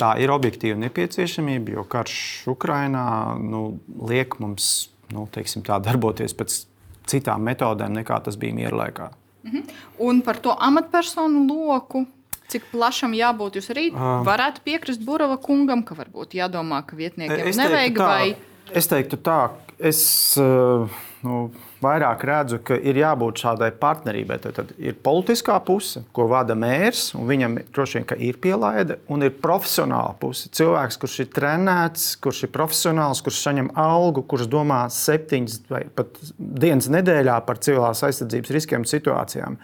tā 0.00 0.14
ir 0.22 0.32
objektīva 0.32 0.78
nepieciešamība, 0.80 1.76
jo 1.76 1.84
karš 1.90 2.20
Ukrajinā 2.54 3.06
nu, 3.42 3.64
liek 4.08 4.38
mums 4.40 4.90
nu, 5.12 5.26
teiksim, 5.32 5.64
tā, 5.66 5.80
darboties 5.82 6.34
pēc 6.38 6.62
citām 7.10 7.44
metodēm, 7.48 7.92
nekā 8.00 8.20
tas 8.24 8.38
bija 8.40 8.56
miera 8.56 8.84
laikā. 8.84 9.10
Mhm. 9.46 9.76
Un 10.06 10.22
par 10.24 10.40
to 10.40 10.54
amatpersonu 10.54 11.44
loku. 11.48 12.06
Cik 12.50 12.64
plašam 12.72 13.12
jābūt? 13.14 13.60
Jūs 13.60 13.68
arī 13.70 13.84
uh, 13.92 14.24
varētu 14.26 14.64
piekrist 14.66 15.04
Burava 15.06 15.36
kungam, 15.38 15.84
ka 15.86 15.94
varbūt 15.94 16.34
jādomā, 16.34 16.80
ka 16.82 16.98
vietniekiem 16.98 17.46
nevajag. 17.54 18.00
Vai... 18.00 18.32
Es 18.76 18.86
teiktu 18.86 19.18
tā, 19.18 19.38
es 19.82 20.00
uh, 20.38 20.86
nu, 21.26 21.40
vairāk 21.82 22.22
redzu, 22.28 22.60
ka 22.62 22.76
ir 22.76 23.00
jābūt 23.00 23.42
šādai 23.42 23.70
partnerībai. 23.80 24.36
Tad, 24.44 24.54
tad 24.60 24.70
ir 24.78 24.98
politiskā 25.02 25.56
puse, 25.64 26.04
ko 26.16 26.28
vada 26.30 26.54
mērs, 26.58 27.10
un 27.18 27.26
viņam 27.28 27.58
droši 27.74 28.00
vien 28.00 28.24
ir 28.28 28.38
pielaide, 28.42 29.00
un 29.10 29.24
ir 29.26 29.34
profesionāla 29.42 30.14
puse. 30.20 30.52
Cilvēks, 30.56 31.00
kurš 31.02 31.18
ir 31.24 31.30
trenēts, 31.34 32.08
kurš 32.22 32.44
ir 32.46 32.54
profesionāls, 32.54 33.22
kurš 33.26 33.42
saņem 33.48 33.72
algu, 33.80 34.24
kurš 34.30 34.48
domā 34.52 34.84
septiņas 34.94 35.60
vai 35.72 35.84
pat 35.96 36.20
dienas 36.38 36.90
nedēļā 36.92 37.40
par 37.48 37.62
civilās 37.64 38.04
aizsardzības 38.06 38.56
riskiem 38.56 38.84
un 38.84 38.90
situācijām. 38.92 39.60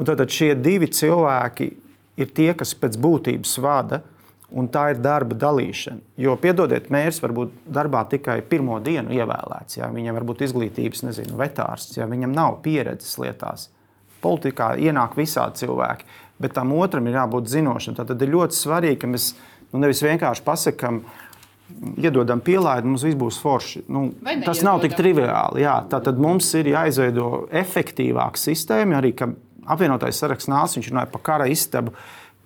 Un 0.00 0.08
tad 0.08 0.24
šie 0.32 0.54
divi 0.60 0.88
cilvēki 0.92 1.72
ir 2.20 2.32
tie, 2.36 2.52
kas 2.56 2.76
pēc 2.76 3.00
būtības 3.00 3.56
vada 3.64 4.02
Un 4.50 4.66
tā 4.72 4.88
ir 4.90 4.98
darba 4.98 5.36
dalīšana. 5.38 6.00
Jo, 6.18 6.34
piedodiet, 6.40 6.88
mērs 6.90 7.20
var 7.22 7.34
būt 7.36 7.52
darbā 7.70 8.02
tikai 8.10 8.40
pirmo 8.50 8.80
dienu 8.82 9.14
ievēlēts. 9.14 9.78
Ja? 9.78 9.90
Viņam 9.94 10.16
var 10.18 10.26
būt 10.32 10.42
izglītības, 10.48 11.04
nezinu, 11.06 11.36
vetārsts, 11.38 12.00
ja 12.00 12.08
viņam 12.10 12.34
nav 12.34 12.58
pieredzes 12.64 13.14
lietās. 13.22 13.68
Politikā 14.24 14.72
ienāk 14.82 15.14
visādi 15.16 15.62
cilvēki, 15.62 16.08
bet 16.42 16.56
tam 16.58 16.74
otram 16.76 17.06
ir 17.06 17.20
jābūt 17.20 17.52
zinošam. 17.52 17.96
Tad 18.00 18.10
ir 18.18 18.34
ļoti 18.34 18.58
svarīgi, 18.58 18.98
ka 19.04 19.12
mēs 19.12 19.30
nu, 19.70 19.84
nevis 19.84 20.02
vienkārši 20.04 20.44
pasakām, 20.46 21.04
iedodam 22.00 22.42
pielaidu, 22.42 22.90
mums 22.90 23.04
viss 23.06 23.18
būs 23.18 23.38
forši. 23.42 23.84
Nu, 23.92 24.08
tas 24.44 24.64
nav 24.66 24.82
tik 24.82 24.96
triviāli. 24.98 25.62
Jā. 25.64 25.78
Tad 25.90 26.18
mums 26.20 26.48
ir 26.58 26.72
jāizveido 26.72 27.46
efektīvāka 27.62 28.40
sistēma, 28.40 28.98
arī 28.98 29.14
apvienotais 29.70 30.18
saraksts 30.20 30.50
nāca, 30.50 30.78
viņš 30.78 30.90
runāja 30.90 31.12
par 31.12 31.24
kara 31.26 31.46
istabu 31.50 31.94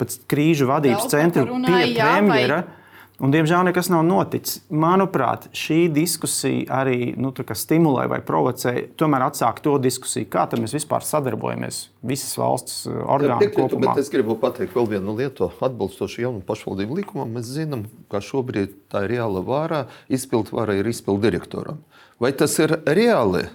pēc 0.01 0.17
krīžu 0.31 0.71
vadības 0.71 1.11
centra 1.13 1.47
pie 1.47 1.93
premjera. 1.99 2.65
Vai... 2.65 2.81
Un, 3.23 3.31
diemžēl 3.31 3.69
nekas 3.69 3.87
nav 3.93 4.01
noticis. 4.03 4.59
Manuprāt, 4.75 5.47
šī 5.55 5.85
diskusija 5.95 6.81
arī 6.83 7.13
nu, 7.15 7.31
stimulē 7.31 8.09
vai 8.11 8.19
provocē, 8.27 8.73
tomēr 8.99 9.29
atsākt 9.29 9.63
to 9.63 9.77
diskusiju, 9.79 10.27
kā 10.33 10.49
mēs 10.59 10.75
vispār 10.75 11.07
sadarbojamies 11.07 11.79
visas 12.03 12.35
valsts 12.41 12.83
uh, 12.91 13.05
orgānu 13.15 13.53
kopumā. 13.55 13.95
Es 14.03 14.11
gribu 14.11 14.35
pateikt 14.43 14.75
vēl 14.75 14.91
vienu 14.97 15.15
lietu. 15.15 15.53
Atbilstoši 15.63 16.27
jaunu 16.27 16.43
pašvaldību 16.45 16.99
likumam, 16.99 17.31
mēs 17.39 17.55
zinām, 17.55 17.87
ka 18.11 18.19
šobrīd 18.19 18.75
tā 18.91 19.07
ir 19.07 19.15
reāla 19.15 19.45
vara, 19.47 19.85
izpildu 20.11 20.59
vara 20.59 20.75
ir 20.75 20.91
izpildu 20.91 21.29
direktoram. 21.29 21.79
Vai 22.19 22.35
tas 22.35 22.59
ir 22.59 22.81
reāli? 22.83 23.47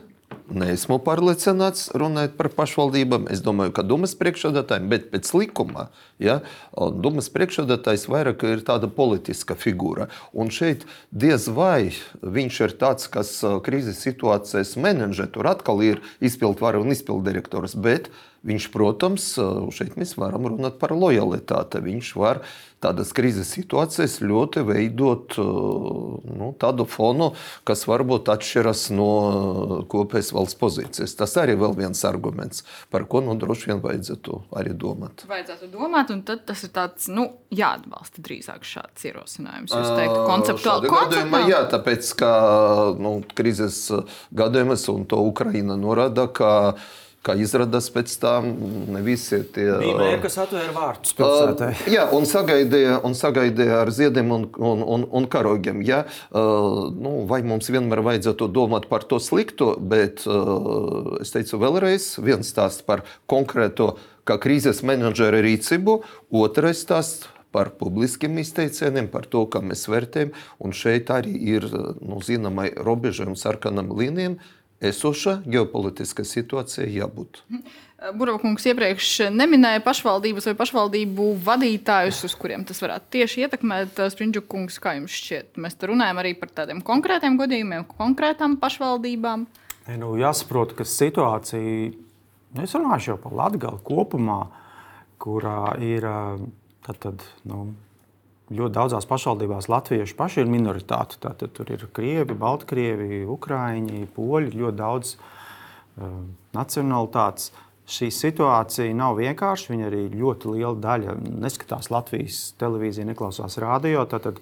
Neesmu 0.49 0.97
pārliecināts, 1.05 1.91
runājot 1.93 2.33
par 2.39 2.49
pašvaldībām. 2.57 3.27
Es 3.29 3.43
domāju, 3.45 3.73
ka 3.77 3.83
Dumas 3.85 4.15
priekšsēdētājiem, 4.17 4.87
bet 4.89 5.09
pēc 5.11 5.29
likuma, 5.37 5.89
ja, 6.17 6.39
Dumas 6.73 7.29
priekšsēdētājs 7.33 8.07
vairāk 8.09 8.45
ir 8.49 8.63
tāda 8.65 8.89
politiska 8.89 9.53
figūra. 9.59 10.07
Un 10.33 10.49
šeit 10.53 10.87
diez 11.11 11.45
vai 11.53 11.91
viņš 12.23 12.61
ir 12.65 12.75
tāds, 12.81 13.05
kas 13.13 13.35
krīzes 13.65 14.01
situācijas 14.01 14.73
menedžē. 14.81 15.29
Tur 15.35 15.51
atkal 15.53 15.83
ir 15.85 16.01
izpildvara 16.17 16.81
un 16.81 16.97
izpilddirektors. 16.97 17.77
Bet 17.77 18.09
viņš, 18.47 18.69
protams, 18.73 19.33
šeit 19.75 19.97
mēs 19.99 20.15
varam 20.19 20.47
runāt 20.53 20.79
par 20.81 20.93
lojalitāti. 20.95 21.81
Viņš 21.83 22.11
var 22.19 22.41
tādas 22.79 23.11
krīzes 23.15 23.49
situācijas 23.51 24.19
ļoti 24.23 24.63
veidot 24.67 25.35
nu, 25.39 26.51
tādu 26.59 26.85
fonu, 26.87 27.33
kas 27.67 27.83
varbūt 27.89 28.31
atšķiras 28.31 28.85
no 28.95 29.09
kopējas 29.91 30.31
valsts 30.35 30.59
pozīcijas. 30.59 31.17
Tas 31.19 31.35
arī 31.41 31.57
ir 31.57 31.75
viens 31.77 32.03
arguments, 32.07 32.63
par 32.93 33.05
ko 33.11 33.23
nu, 33.25 33.35
droši 33.39 33.73
vien 33.73 33.83
vajadzētu 33.83 34.39
arī 34.61 34.75
domāt. 34.79 35.25
Vajadzētu 35.29 35.71
domāt, 35.73 36.13
un 36.15 36.23
tas 36.23 36.63
ir 36.63 36.73
tāds, 36.75 37.09
nu, 37.11 37.27
jāatbalsta 37.51 38.23
drīzāk 38.23 38.63
šāds 38.67 39.09
ierosinājums. 39.11 39.75
Jūs 39.75 39.91
teiktu, 39.99 40.23
konceptuāli. 40.29 40.93
konceptuāli? 40.93 41.51
Jā, 41.51 41.65
tāpēc, 41.73 42.13
ka 42.19 42.31
nu, 42.99 43.19
krīzes 43.35 43.83
gadījumus 44.35 44.87
un 44.93 45.05
to 45.09 45.19
Ukraina 45.27 45.75
norāda, 45.79 46.29
ka 46.31 46.51
Kā 47.19 47.33
izrādās, 47.35 47.89
pēc 47.91 48.13
tam 48.21 48.45
ne 48.93 49.01
visi 49.03 49.41
tie 49.51 49.65
bija 49.81 49.95
mēri, 49.99 50.19
kas 50.23 50.37
atvēra 50.39 50.71
vārtus 50.71 51.15
pilsētai. 51.17 51.71
Uh, 51.75 51.89
jā, 51.91 52.05
un 52.15 52.27
sagaidīja, 52.29 52.93
un 53.03 53.15
sagaidīja 53.17 53.81
ar 53.81 53.91
ziediem 53.91 54.31
un, 54.31 54.45
un, 54.55 54.83
un, 54.95 55.03
un 55.19 55.27
karogiem. 55.31 55.81
Ja? 55.83 56.05
Uh, 56.31 56.85
nu, 56.95 57.17
vai 57.27 57.41
mums 57.43 57.67
vienmēr 57.67 58.05
vajadzētu 58.07 58.47
domāt 58.55 58.87
par 58.91 59.03
to 59.09 59.19
slikto, 59.19 59.73
bet 59.79 60.23
uh, 60.31 61.17
es 61.19 61.35
teicu 61.35 61.59
vēlreiz, 61.59 62.13
viens 62.23 62.53
stāsts 62.55 62.87
par 62.87 63.03
konkrēto 63.27 63.97
kā 64.23 64.39
krīzes 64.39 64.79
menedžera 64.87 65.43
rīcību, 65.43 65.97
otrais 66.39 66.85
stāsts 66.85 67.27
par 67.51 67.71
publiskiem 67.79 68.37
izteicieniem, 68.39 69.09
par 69.11 69.25
to, 69.25 69.43
kā 69.49 69.61
mēs 69.65 69.87
vērtējam. 69.89 70.31
Un 70.61 70.75
šeit 70.75 71.09
arī 71.13 71.33
ir 71.55 71.65
nu, 71.67 72.19
zināmai 72.23 72.69
robežai 72.77 73.27
un 73.31 73.39
sarkanam 73.39 73.89
līnijam 73.97 74.37
esoša 74.79 75.39
ģeopolitiskā 75.49 76.23
situācija 76.27 76.87
jābūt. 76.87 77.41
Burbuļkungs 77.99 78.63
iepriekš 78.71 79.07
neminēja 79.35 79.81
pašvaldības 79.83 80.45
vai 80.47 80.53
pašvaldību 80.61 81.25
vadītājus, 81.43 82.21
uz 82.29 82.35
kuriem 82.39 82.63
tas 82.67 82.79
varētu 82.79 83.11
tieši 83.17 83.43
ietekmēt. 83.43 83.99
Springļukungs, 84.13 84.77
kā 84.79 84.95
jums 84.95 85.17
šķiet, 85.19 85.59
mēs 85.59 85.75
runājam 85.83 86.21
arī 86.21 86.31
par 86.39 86.53
tādiem 86.61 86.79
konkrētiem 86.85 87.35
gadījumiem, 87.41 87.83
konkrētām 87.99 88.55
pašvaldībām. 88.61 89.43
Nu, 89.99 90.13
jāsaprot, 90.21 90.77
ka 90.77 90.87
situācija, 90.87 91.91
nu, 92.55 92.63
es 92.63 92.77
runāšu 92.77 93.13
jau 93.13 93.19
par 93.19 93.35
Latviju 93.35 93.75
kopumā, 93.83 94.39
kurā 95.19 95.75
ir 95.83 96.07
tad, 96.85 97.01
tad, 97.03 97.25
nu, 97.49 97.65
ļoti 98.49 98.73
daudzās 98.75 99.07
pašvaldībās 99.09 99.69
latvieši 99.69 100.15
paši 100.17 100.43
ir 100.43 100.51
minoritāte. 100.51 101.19
Tātad 101.21 101.53
tur 101.55 101.69
ir 101.73 101.85
krievi, 101.93 102.35
baltkrievi, 102.37 103.23
ukrāņi, 103.29 104.07
poļi, 104.15 104.53
ļoti 104.61 104.79
daudz 104.79 105.15
uh, 105.15 106.21
nacionalitātes. 106.57 107.51
šī 107.89 108.11
situācija 108.13 108.93
nav 108.93 109.17
vienkārša. 109.17 109.71
Viņa 109.73 109.87
arī 109.89 110.03
ļoti 110.13 110.55
liela 110.55 110.75
daļa 110.77 111.15
neskatās 111.45 111.89
Latvijas 111.89 112.53
televīziju, 112.61 113.07
neklausās 113.09 113.57
radio. 113.61 114.05
Tātad, 114.09 114.41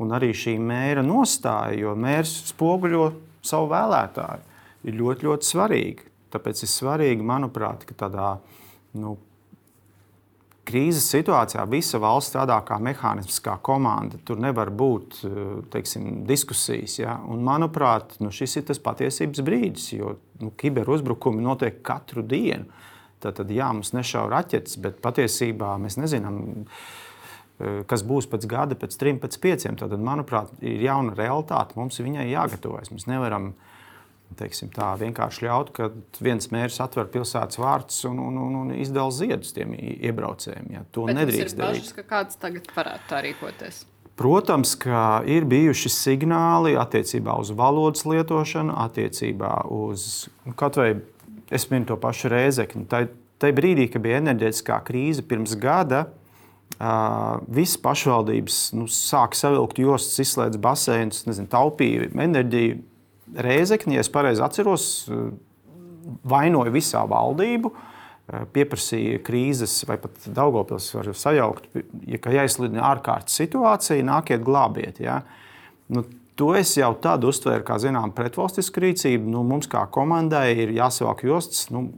un 0.00 0.12
arī 0.12 0.32
šī 0.32 0.58
mēra 0.60 1.04
nostāja, 1.04 1.76
jo 1.80 1.96
mērs 1.96 2.32
spoguļo 2.52 3.12
savu 3.42 3.68
vēlētāju, 3.72 4.48
ir 4.88 4.96
ļoti, 4.98 5.28
ļoti 5.28 5.48
svarīga. 5.48 6.08
Tāpēc 6.32 6.64
ir 6.64 6.70
svarīgi, 6.72 7.24
manuprāt, 7.28 7.84
ka 7.84 7.96
tādā 8.06 8.30
nu, 8.96 9.18
krīzes 10.68 11.08
situācijā 11.10 11.64
visa 11.70 11.98
valsts 12.02 12.32
strādā 12.32 12.58
kā 12.66 12.78
mehānisms, 12.82 13.40
kā 13.44 13.56
komanda. 13.64 14.20
Tur 14.26 14.40
nevar 14.42 14.70
būt 14.70 15.20
teiksim, 15.72 16.22
diskusijas. 16.28 16.98
Ja? 17.00 17.16
Un, 17.28 17.42
manuprāt, 17.46 18.16
nu, 18.22 18.30
šis 18.34 18.60
ir 18.60 18.66
tas 18.70 18.82
patiesības 18.82 19.42
brīdis, 19.44 19.88
jo 19.96 20.16
nu, 20.42 20.52
kiberuzbrukumi 20.58 21.44
notiek 21.44 21.82
katru 21.86 22.24
dienu. 22.26 22.70
Tad, 23.22 23.36
tad 23.38 23.50
jā, 23.54 23.68
mums 23.74 23.92
nešauja 23.94 24.30
raķetes, 24.32 24.78
bet 24.82 25.02
patiesībā 25.02 25.76
mēs 25.82 25.94
nezinām, 26.00 26.40
kas 27.86 28.02
būs 28.06 28.26
pēc 28.30 28.48
gada, 28.50 28.78
pēc 28.78 28.96
trim, 28.98 29.20
pēc 29.22 29.38
pieciem. 29.42 29.78
Tad, 29.78 29.94
manuprāt, 29.98 30.50
ir 30.62 30.82
jauna 30.82 31.14
realitāte. 31.18 31.78
Mums 31.78 32.02
viņai 32.02 32.26
jāgatavojas. 32.32 32.90
Mēs 32.90 33.06
nevaram 33.10 33.52
uh, 33.52 33.68
teiksim, 34.38 34.70
tā, 34.74 34.92
vienkārši 35.00 35.46
ļaut, 35.46 35.72
ka 35.76 35.90
viens 36.22 36.50
mērs 36.54 36.80
atver 36.84 37.08
pilsētas 37.12 37.60
vārtus 37.60 38.02
un, 38.08 38.20
un, 38.22 38.40
un, 38.42 38.58
un 38.62 38.74
izdala 38.74 39.12
ziedus 39.14 39.54
tiem 39.56 39.74
iebraucējiem. 39.78 40.68
Ja. 40.74 40.84
To 40.96 41.06
Bet 41.08 41.20
nedrīkst 41.20 41.58
darīt. 41.58 41.88
Bažas, 41.88 42.10
kāds 42.10 42.38
tagad 42.42 42.68
varētu 42.76 43.10
tā 43.10 43.22
rīkoties? 43.26 43.82
Protams, 44.18 44.74
ka 44.76 45.22
ir 45.24 45.46
bijuši 45.48 45.90
signāli 45.90 46.76
attiecībā 46.78 47.34
uz 47.40 47.50
valodas 47.56 48.04
lietošanu, 48.06 48.74
attiecībā 48.84 49.54
uz 49.72 50.26
nu, 50.44 50.52
kaut 50.58 50.76
vai 50.78 50.90
es 51.52 51.64
minu 51.72 51.88
to 51.88 51.96
pašu 52.00 52.30
rēzekni. 52.32 52.84
Tajā 52.92 53.54
brīdī, 53.56 53.88
kad 53.90 54.04
bija 54.04 54.20
enerģētiskā 54.20 54.76
krīze 54.86 55.24
pirms 55.26 55.56
gada, 55.58 56.04
uh, 56.76 57.40
visas 57.48 57.80
pašvaldības 57.82 58.60
nu, 58.76 58.86
sāka 58.90 59.38
savilkt 59.38 59.80
jostas, 59.80 60.20
izslēdz 60.26 60.60
baseinus, 60.62 61.24
taupīja 61.50 62.12
enerģiju 62.12 62.82
Rēzekņi, 63.32 63.96
ja 63.96 64.04
es 64.04 64.10
pareizi 64.12 64.42
atceros, 64.44 64.86
vainoja 66.28 66.72
visā 66.74 67.02
valdību. 67.08 67.72
Pieprasīja 68.54 69.18
krīzes, 69.26 69.74
vai 69.88 69.98
pat 70.00 70.28
Daugopils 70.32 70.86
var 70.94 71.10
sajaukt, 71.18 71.66
ja 72.08 72.20
jāizsludina 72.36 72.84
ārkārtas 72.92 73.34
situācija, 73.40 74.04
nākiet 74.06 74.44
glābiet. 74.46 75.02
Ja? 75.02 75.18
Nu, 75.92 76.04
to 76.38 76.52
es 76.56 76.72
jau 76.78 76.92
tādu 77.02 77.32
uztvēru 77.32 77.66
kā 77.66 77.76
zinām 77.82 78.14
pretvalstisku 78.16 78.84
rīcību. 78.84 79.28
Nu, 79.34 79.42
mums 79.46 79.68
kā 79.70 79.82
komandai 79.92 80.52
ir 80.64 80.72
jāsavāk 80.78 81.26
jostas. 81.28 81.66
Nu, 81.74 81.88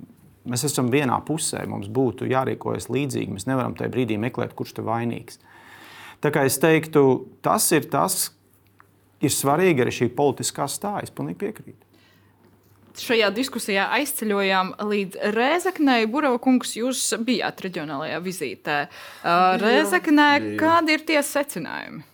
mēs 0.48 0.64
esam 0.66 0.88
vienā 0.92 1.20
pusē, 1.28 1.62
mums 1.70 1.92
būtu 1.92 2.26
jārīkojas 2.32 2.88
līdzīgi. 2.90 3.36
Mēs 3.36 3.46
nevaram 3.50 3.76
tajā 3.78 3.92
brīdī 3.92 4.18
meklēt, 4.20 4.56
kurš 4.56 4.78
ir 4.78 4.88
vainīgs. 4.88 5.38
Tā 6.24 6.32
kā 6.34 6.46
es 6.48 6.56
teiktu, 6.58 7.04
tas 7.44 7.68
ir 7.76 7.86
tas, 7.92 8.30
ir 9.26 9.34
svarīga 9.34 9.84
arī 9.84 9.92
šī 9.94 10.10
politiskā 10.16 10.68
stāja. 10.70 11.06
Es 11.08 11.12
pilnīgi 11.14 11.40
piekrītu. 11.42 11.80
Šajā 12.94 13.32
diskusijā 13.34 13.88
aizceļojām 13.96 14.76
līdz 14.86 15.32
Rēzaknei. 15.34 16.04
Burbuļs 16.06 16.42
kungs, 16.44 16.76
jūs 16.78 17.00
bijāt 17.26 17.64
reģionālajā 17.64 18.20
vizītē. 18.22 18.76
Rēzaknē, 19.58 20.28
kādi 20.60 20.94
ir 20.94 21.02
tie 21.08 21.18
secinājumi? 21.26 22.04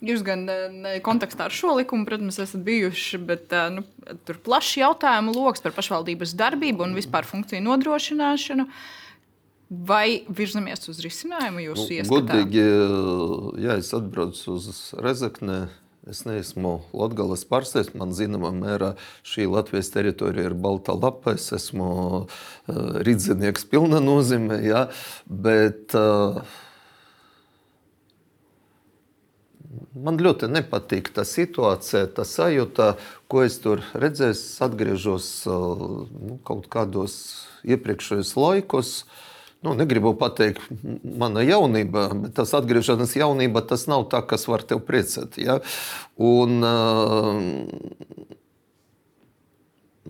Jūs 0.00 0.22
gan 0.24 0.46
ne 0.48 0.94
kontekstā 1.04 1.50
ar 1.50 1.52
šo 1.52 1.74
likumu, 1.76 2.06
protams, 2.08 2.38
esat 2.40 2.62
bijuši, 2.64 3.20
bet 3.28 3.52
nu, 3.74 3.84
tur 4.24 4.38
ir 4.38 4.40
plašs 4.46 4.78
jautājumu 4.80 5.34
lokus 5.36 5.60
par 5.60 5.76
pašvaldības 5.76 6.32
darbību 6.40 6.86
un 6.86 6.96
vispār 6.96 7.28
funkciju 7.28 7.60
nodrošināšanu. 7.66 8.64
Vai 9.86 10.24
virzamies 10.26 10.88
uz 10.88 11.04
risinājumu 11.04 11.60
jūsu 11.66 11.84
nu, 11.84 11.98
ieskatā? 11.98 12.40
Godīgi, 12.40 12.64
ja 13.66 13.76
es 13.76 13.92
atbraucu 13.94 14.56
uz 14.56 14.72
Rezekni, 14.96 15.60
Es 16.10 16.24
neesmu 16.26 16.80
Latvijas 16.96 17.44
pārstāvis. 17.46 17.92
Man 17.94 18.10
zināmā 18.16 18.50
mērā 18.56 18.94
šī 19.22 19.44
Latvijas 19.46 19.92
teritorija 19.94 20.48
ir 20.48 20.56
balta 20.58 20.96
lapa. 20.96 21.36
Es 21.38 21.52
esmu 21.54 21.90
uh, 21.92 22.24
rīznieks 23.06 23.68
pilna 23.70 24.00
nozīmē. 24.02 24.58
Ja? 24.66 24.88
Bet, 25.26 25.94
uh, 25.94 26.42
Man 29.94 30.18
ļoti 30.18 30.48
nepatīk 30.50 31.12
tā 31.14 31.22
situācija, 31.26 32.08
tā 32.14 32.24
sajūta, 32.26 32.96
ko 33.30 33.44
es 33.46 33.58
tur 33.62 33.84
redzēju. 33.94 34.34
Es 34.34 34.42
atgriežos 34.66 35.26
uh, 35.46 35.84
nu, 36.10 36.38
kaut 36.46 36.66
kādos 36.72 37.14
iepriekšējos 37.70 38.34
laikos. 38.38 38.94
Uh, 39.04 39.29
nu, 39.62 39.74
negribu 39.76 40.14
pateikt, 40.16 40.62
mana 41.02 41.42
jaunība, 41.44 42.08
bet 42.16 42.36
tas 42.38 42.54
atgriešanās 42.56 43.12
jaunība, 43.18 43.62
tas 43.66 43.86
nav 43.90 44.06
tā, 44.12 44.22
kas 44.26 44.46
var 44.48 44.64
tevi 44.64 44.80
priecāt. 44.88 45.36
Ja? 45.40 45.58
Un, 46.16 46.64
uh, 46.64 47.40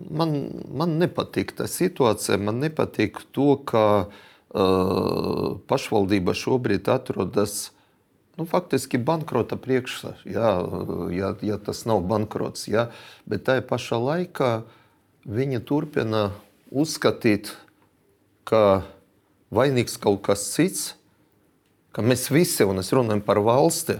man, 0.07 0.37
man 0.71 0.95
nepatīk 1.01 1.51
tā 1.57 1.67
situācija, 1.71 2.39
man 2.39 2.63
nepatīk 2.63 3.19
to, 3.35 3.57
ka 3.67 3.85
uh, 4.07 5.59
pašvaldība 5.67 6.35
šobrīd 6.37 6.87
atrodas. 6.91 7.71
Nu, 8.39 8.47
faktiski 8.47 8.97
bankrota 9.03 9.57
priekšā, 9.59 10.13
ja, 10.23 10.53
ja, 11.11 11.33
ja 11.43 11.57
tas 11.59 11.83
nav 11.85 11.99
bankrots. 12.07 12.69
Ja, 12.71 12.87
bet 13.27 13.43
tajā 13.49 13.65
pašā 13.67 13.99
laikā 13.99 14.51
viņi 15.27 15.59
turpina 15.67 16.29
uzskatīt, 16.71 17.51
ka 18.47 18.87
vainīgs 19.51 19.99
kaut 20.01 20.23
kas 20.25 20.45
cits, 20.53 20.95
ka 21.91 22.03
mēs 22.05 22.29
visi, 22.31 22.63
un 22.63 22.79
es 22.81 22.91
runāju 22.95 23.23
par 23.27 23.41
valsti, 23.43 23.99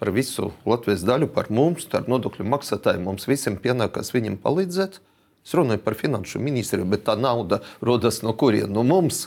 par 0.00 0.10
visu 0.14 0.50
Latvijas 0.68 1.04
daļu, 1.06 1.30
par 1.32 1.50
mums, 1.54 1.86
ar 1.94 2.08
nodokļu 2.10 2.46
maksātājiem, 2.48 3.04
mums 3.06 3.28
visiem 3.28 3.58
pienākas 3.60 4.12
viņiem 4.14 4.40
palīdzēt. 4.42 4.98
Es 5.44 5.52
runāju 5.56 5.82
par 5.84 5.96
finanšu 5.96 6.40
ministriju, 6.40 6.88
bet 6.88 7.04
tā 7.04 7.18
nauda 7.20 7.60
rodas 7.84 8.22
no 8.24 8.32
kurienes? 8.32 8.72
No 8.72 8.82
mums, 8.88 9.26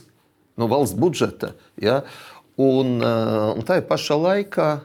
no 0.57 0.65
valsts 0.69 0.97
budžeta. 0.97 1.53
Ja? 1.77 2.01
Un, 2.57 2.97
eh, 3.01 3.53
un 3.53 3.61
tā 3.61 3.77
ir 3.81 3.89
pašā 3.89 4.17
laikā. 4.17 4.81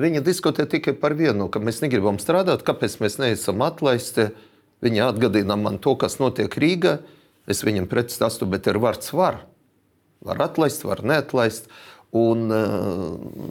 Viņi 0.00 0.24
diskutē 0.26 0.66
tikai 0.66 0.94
par 0.98 1.14
vienu, 1.14 1.48
ka 1.50 1.60
mēs 1.62 1.82
negribam 1.82 2.18
strādāt, 2.18 2.64
kāpēc 2.66 2.98
mēs 2.98 3.18
neesam 3.22 3.62
atlaisti. 3.62 4.30
Viņi 4.82 5.04
atgādina 5.06 5.58
man 5.60 5.78
to, 5.78 5.94
kas 5.94 6.18
notiek 6.18 6.50
Rīgā. 6.50 6.98
Es 7.46 7.62
viņam 7.62 7.86
pretstāstu, 7.86 8.48
bet 8.48 8.66
ir 8.66 8.78
vārds 8.78 9.12
var. 9.12 9.49
Var 10.20 10.42
atlaist, 10.44 10.84
var 10.84 11.04
neatlaist. 11.06 11.70
Un, 12.10 12.50
eh, 12.52 12.66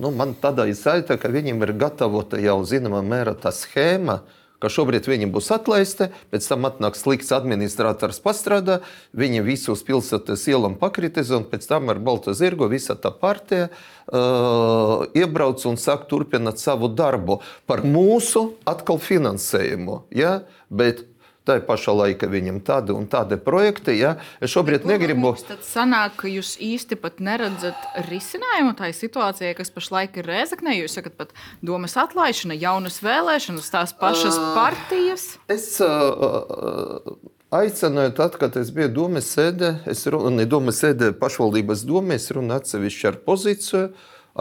nu, 0.01 0.11
man 0.11 0.35
tādā 0.35 0.67
izsaka, 0.67 1.15
ka 1.17 1.31
viņiem 1.31 1.63
ir 1.63 1.77
gatavota 1.79 2.39
jau 2.43 2.59
zināmā 2.67 2.99
mērā 3.05 3.33
tā 3.39 3.53
schēma, 3.55 4.19
ka 4.59 4.67
šobrīd 4.67 5.07
viņi 5.07 5.29
būs 5.31 5.47
atlaisti, 5.55 6.09
pēc 6.33 6.47
tam 6.51 6.67
atnāks 6.67 7.05
slikts 7.05 7.31
administrators 7.35 8.19
pastrādā, 8.19 8.81
viņi 9.15 9.43
visu 9.45 9.71
uz 9.71 9.83
pilsētas 9.87 10.43
ielām 10.51 10.75
pakritizē, 10.79 11.39
un 11.39 11.47
pēc 11.47 11.67
tam 11.69 11.87
ar 11.93 12.01
balto 12.03 12.35
zirgu 12.35 12.67
visa 12.67 12.97
tā 12.99 13.13
partija 13.15 13.69
uh, 13.71 15.07
iebrauc 15.15 15.63
un 15.69 15.79
sāk 15.79 16.09
turpināt 16.11 16.59
savu 16.59 16.91
darbu 16.91 17.39
par 17.71 17.85
mūsu 17.87 18.49
atkal 18.67 18.99
finansējumu. 18.99 20.01
Ja? 20.11 20.41
Bet 20.67 21.05
Tā 21.49 21.55
ir 21.57 21.63
pašā 21.65 21.95
laika 21.97 22.27
viņam 22.29 22.59
tāda 22.61 22.93
un 22.93 23.07
tāda 23.09 23.39
projekta. 23.41 23.89
Ja? 23.95 24.11
Es 24.37 24.51
šobrīd 24.53 24.83
Bet, 24.83 24.89
negribu. 24.91 25.31
Tad 25.47 25.63
sanāk, 25.65 26.19
ka 26.21 26.29
jūs 26.29 26.51
īsti 26.61 26.99
pat 27.01 27.17
neredzat 27.25 27.87
risinājumu 28.05 28.75
tai 28.77 28.91
situācijai, 28.93 29.55
kas 29.57 29.73
pašlaik 29.73 30.19
ir 30.21 30.29
Rēzaknē. 30.29 30.75
Jūs 30.77 30.99
sakat, 30.99 31.15
pat 31.17 31.33
domas 31.65 31.97
atlaišana, 31.97 32.53
jaunas 32.61 32.99
vēlēšanas, 33.01 33.71
tās 33.73 33.95
pašas 33.97 34.37
uh, 34.37 34.51
partijas. 34.59 35.25
Es 35.49 35.71
uh, 35.81 37.17
aicināju, 37.49 38.13
tad, 38.21 38.37
kad 38.37 38.61
es 38.61 38.69
biju 38.75 38.93
domas 38.99 39.33
sēdē, 39.33 39.79
es 39.89 40.05
runāju, 40.05 40.51
domas 40.53 40.83
sēdē 40.83 41.15
pašvaldības 41.17 41.87
domē, 41.89 42.21
es 42.21 42.29
runāju 42.35 42.61
atsevišķi 42.61 43.09
ar 43.09 43.21
pozīciju, 43.25 43.85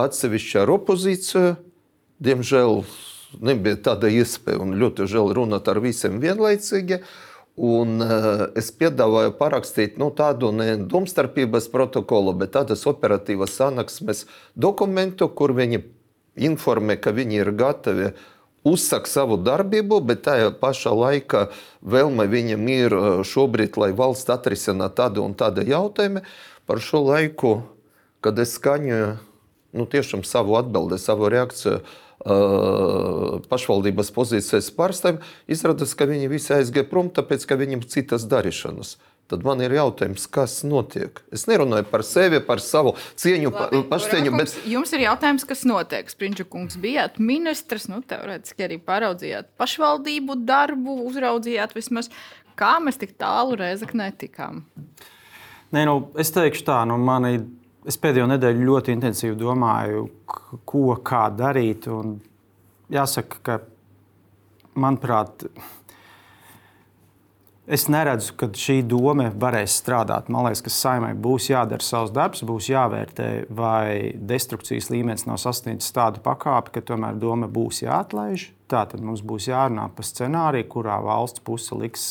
atsevišķi 0.05 0.61
ar 0.61 0.77
opozīciju. 0.77 1.55
Diemžēl 2.21 2.83
nebija 3.37 3.79
tāda 3.89 4.09
iespēja, 4.11 4.61
un 4.63 4.77
ļoti 4.79 5.07
žēl 5.09 5.33
runāt 5.37 5.69
ar 5.69 5.81
visiem 5.83 6.19
vienlaicīgi. 6.23 7.03
Un, 7.59 7.99
uh, 7.99 8.45
es 8.55 8.69
piedāvāju 8.71 9.33
parakstīt 9.35 9.97
nu, 9.99 10.13
tādu 10.15 10.53
ne 10.55 10.77
domstarpības 10.79 11.67
protokolu, 11.73 12.31
bet 12.39 12.53
tādas 12.55 12.85
operatīvas 12.87 13.57
sanāksmes 13.59 14.23
dokumentu, 14.55 15.27
kur 15.27 15.51
viņi 15.57 15.81
informē, 16.39 16.95
ka 17.01 17.11
viņi 17.11 17.41
ir 17.41 17.51
gatavi 17.59 18.13
uzsākt 18.67 19.09
savu 19.11 19.37
darbību, 19.39 20.01
bet 20.07 20.23
tajā 20.27 20.51
pašā 20.59 20.93
laikā 20.95 21.47
vēlme 21.81 22.27
viņam 22.31 22.67
ir 22.71 22.95
eh, 22.95 23.07
šobrīd, 23.27 23.79
lai 23.79 23.91
valsts 23.95 24.31
atrisinātu 24.33 24.99
tādu 24.99 25.25
un 25.25 25.35
tādu 25.37 25.65
jautājumu. 25.67 26.23
Par 26.69 26.83
šo 26.83 27.01
laiku, 27.07 27.55
kad 28.21 28.39
es 28.39 28.53
skaņoju 28.59 29.15
nu, 29.79 29.87
savu 30.27 30.57
atbildi, 30.59 30.99
savu 31.01 31.29
reakciju, 31.31 31.79
pašvaldības 32.25 34.11
pozīcijas 34.15 34.71
pārstāvji, 34.75 35.21
izrādās, 35.47 35.95
ka 35.95 36.09
viņi 36.09 36.31
visi 36.31 36.51
aizgāja 36.57 36.87
prom, 36.89 37.11
tāpēc 37.13 37.45
ka 37.47 37.59
viņiem 37.59 37.85
citas 37.87 38.27
darīšanas. 38.29 38.97
tad 39.29 39.43
man 39.45 39.61
ir 39.61 39.75
jautājums, 39.77 40.25
kas 40.31 40.63
notiek. 40.65 41.21
Es 41.31 41.45
nerunāju 41.45 41.85
par 41.91 42.01
sevi, 42.07 42.39
par 42.41 42.61
savu 42.65 42.95
cieņu, 43.19 43.51
Labi, 43.53 43.81
pašcieņu. 43.91 44.31
Bet... 44.33 44.55
Jums 44.65 44.93
ir 44.97 45.03
jautājums, 45.05 45.45
kas 45.45 45.61
notiek. 45.69 46.09
Sprinča 46.09 46.47
kungs 46.49 46.79
bijāt 46.81 47.19
ministrs, 47.21 47.85
nu, 47.91 48.01
teorētiski 48.01 48.65
arī 48.65 48.79
pāraudzījāt 48.81 49.51
pašvaldību 49.61 50.39
darbu, 50.49 50.97
uzraudzījāt 51.11 51.77
vismaz. 51.77 52.09
Kā 52.59 52.79
mēs 52.83 52.97
tik 52.99 53.13
tālu 53.21 53.53
reizeknē 53.59 54.09
tikām? 54.17 54.63
Nē, 55.69 55.85
nu, 55.85 55.99
es 56.17 56.33
teikšu 56.33 56.65
tā, 56.65 56.81
nu, 56.89 56.97
mani, 56.97 57.37
es 57.89 57.97
pēdējo 58.01 58.27
nedēļu 58.29 58.69
ļoti 58.69 58.95
intensīvi 58.95 59.37
domāju, 59.39 60.05
ko, 60.69 60.85
kā 61.05 61.25
darīt. 61.33 61.89
Jāsaka, 62.93 63.41
ka 63.45 63.59
manuprāt, 64.79 65.49
Es 67.69 67.83
neredzu, 67.85 68.33
ka 68.33 68.47
šī 68.57 68.79
doma 68.89 69.27
varēs 69.37 69.75
strādāt. 69.77 70.31
Man 70.33 70.47
liekas, 70.47 70.63
ka 70.65 70.71
saimai 70.73 71.11
būs 71.13 71.51
jādara 71.51 71.85
savs 71.85 72.09
darbs, 72.09 72.41
būs 72.41 72.71
jāvērtē, 72.71 73.27
vai 73.53 74.15
destrukcijas 74.31 74.87
līmenis 74.89 75.27
nav 75.29 75.37
sasniedzis 75.37 75.93
tādu 75.93 76.17
pakāpi, 76.25 76.73
ka 76.73 76.81
tomēr 76.87 77.19
doma 77.21 77.45
būs 77.45 77.83
jāatlaiž. 77.83 78.47
Tātad 78.73 79.05
mums 79.05 79.21
būs 79.21 79.51
jārunā 79.51 79.85
par 79.93 80.07
scenāriju, 80.09 80.65
kurā 80.73 80.97
valsts 81.05 81.45
puse 81.45 81.77
liks 81.77 82.07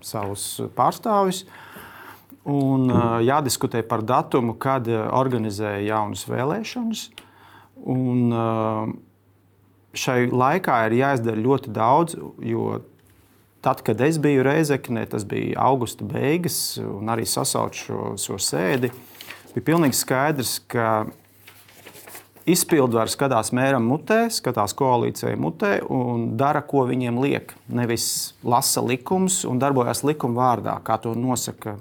savus 0.00 0.46
pārstāvjus. 0.72 1.44
Un 2.48 2.88
jādiskutē 3.22 3.84
par 3.86 4.02
datumu, 4.02 4.56
kad 4.58 4.88
organizēja 4.90 5.84
jaunas 5.86 6.24
vēlēšanas. 6.26 7.04
Un, 7.92 8.32
šai 9.94 10.16
laikā 10.30 10.80
ir 10.88 10.96
jāizdara 10.98 11.44
ļoti 11.44 11.74
daudz, 11.76 12.16
jo 12.42 12.80
Tad, 13.62 13.78
kad 13.86 14.00
es 14.00 14.16
biju 14.18 14.42
Reizekne, 14.42 15.04
tas 15.06 15.22
bija 15.24 15.54
augusta 15.62 16.02
beigas, 16.04 16.80
un 16.82 17.06
arī 17.12 17.22
sasaucu 17.30 17.78
šo, 17.78 17.98
šo 18.18 18.38
sēdi, 18.42 18.88
bija 19.54 19.66
pilnīgi 19.68 19.94
skaidrs, 19.94 20.56
ka 20.66 21.04
izpildvaras 22.42 23.14
skatās 23.14 23.52
mēram 23.54 23.86
mutē, 23.86 24.24
skatās 24.34 24.74
koalīcijai 24.74 25.36
mutē 25.38 25.76
un 25.94 26.32
dara, 26.40 26.64
ko 26.66 26.82
viņiem 26.90 27.22
liek. 27.22 27.54
Nevis 27.70 28.34
lasa 28.42 28.82
likums 28.82 29.44
un 29.46 29.62
darbojas 29.62 30.02
likuma 30.02 30.40
vārdā, 30.40 30.74
kā 30.82 30.98
to 30.98 31.14
nosaka 31.14 31.76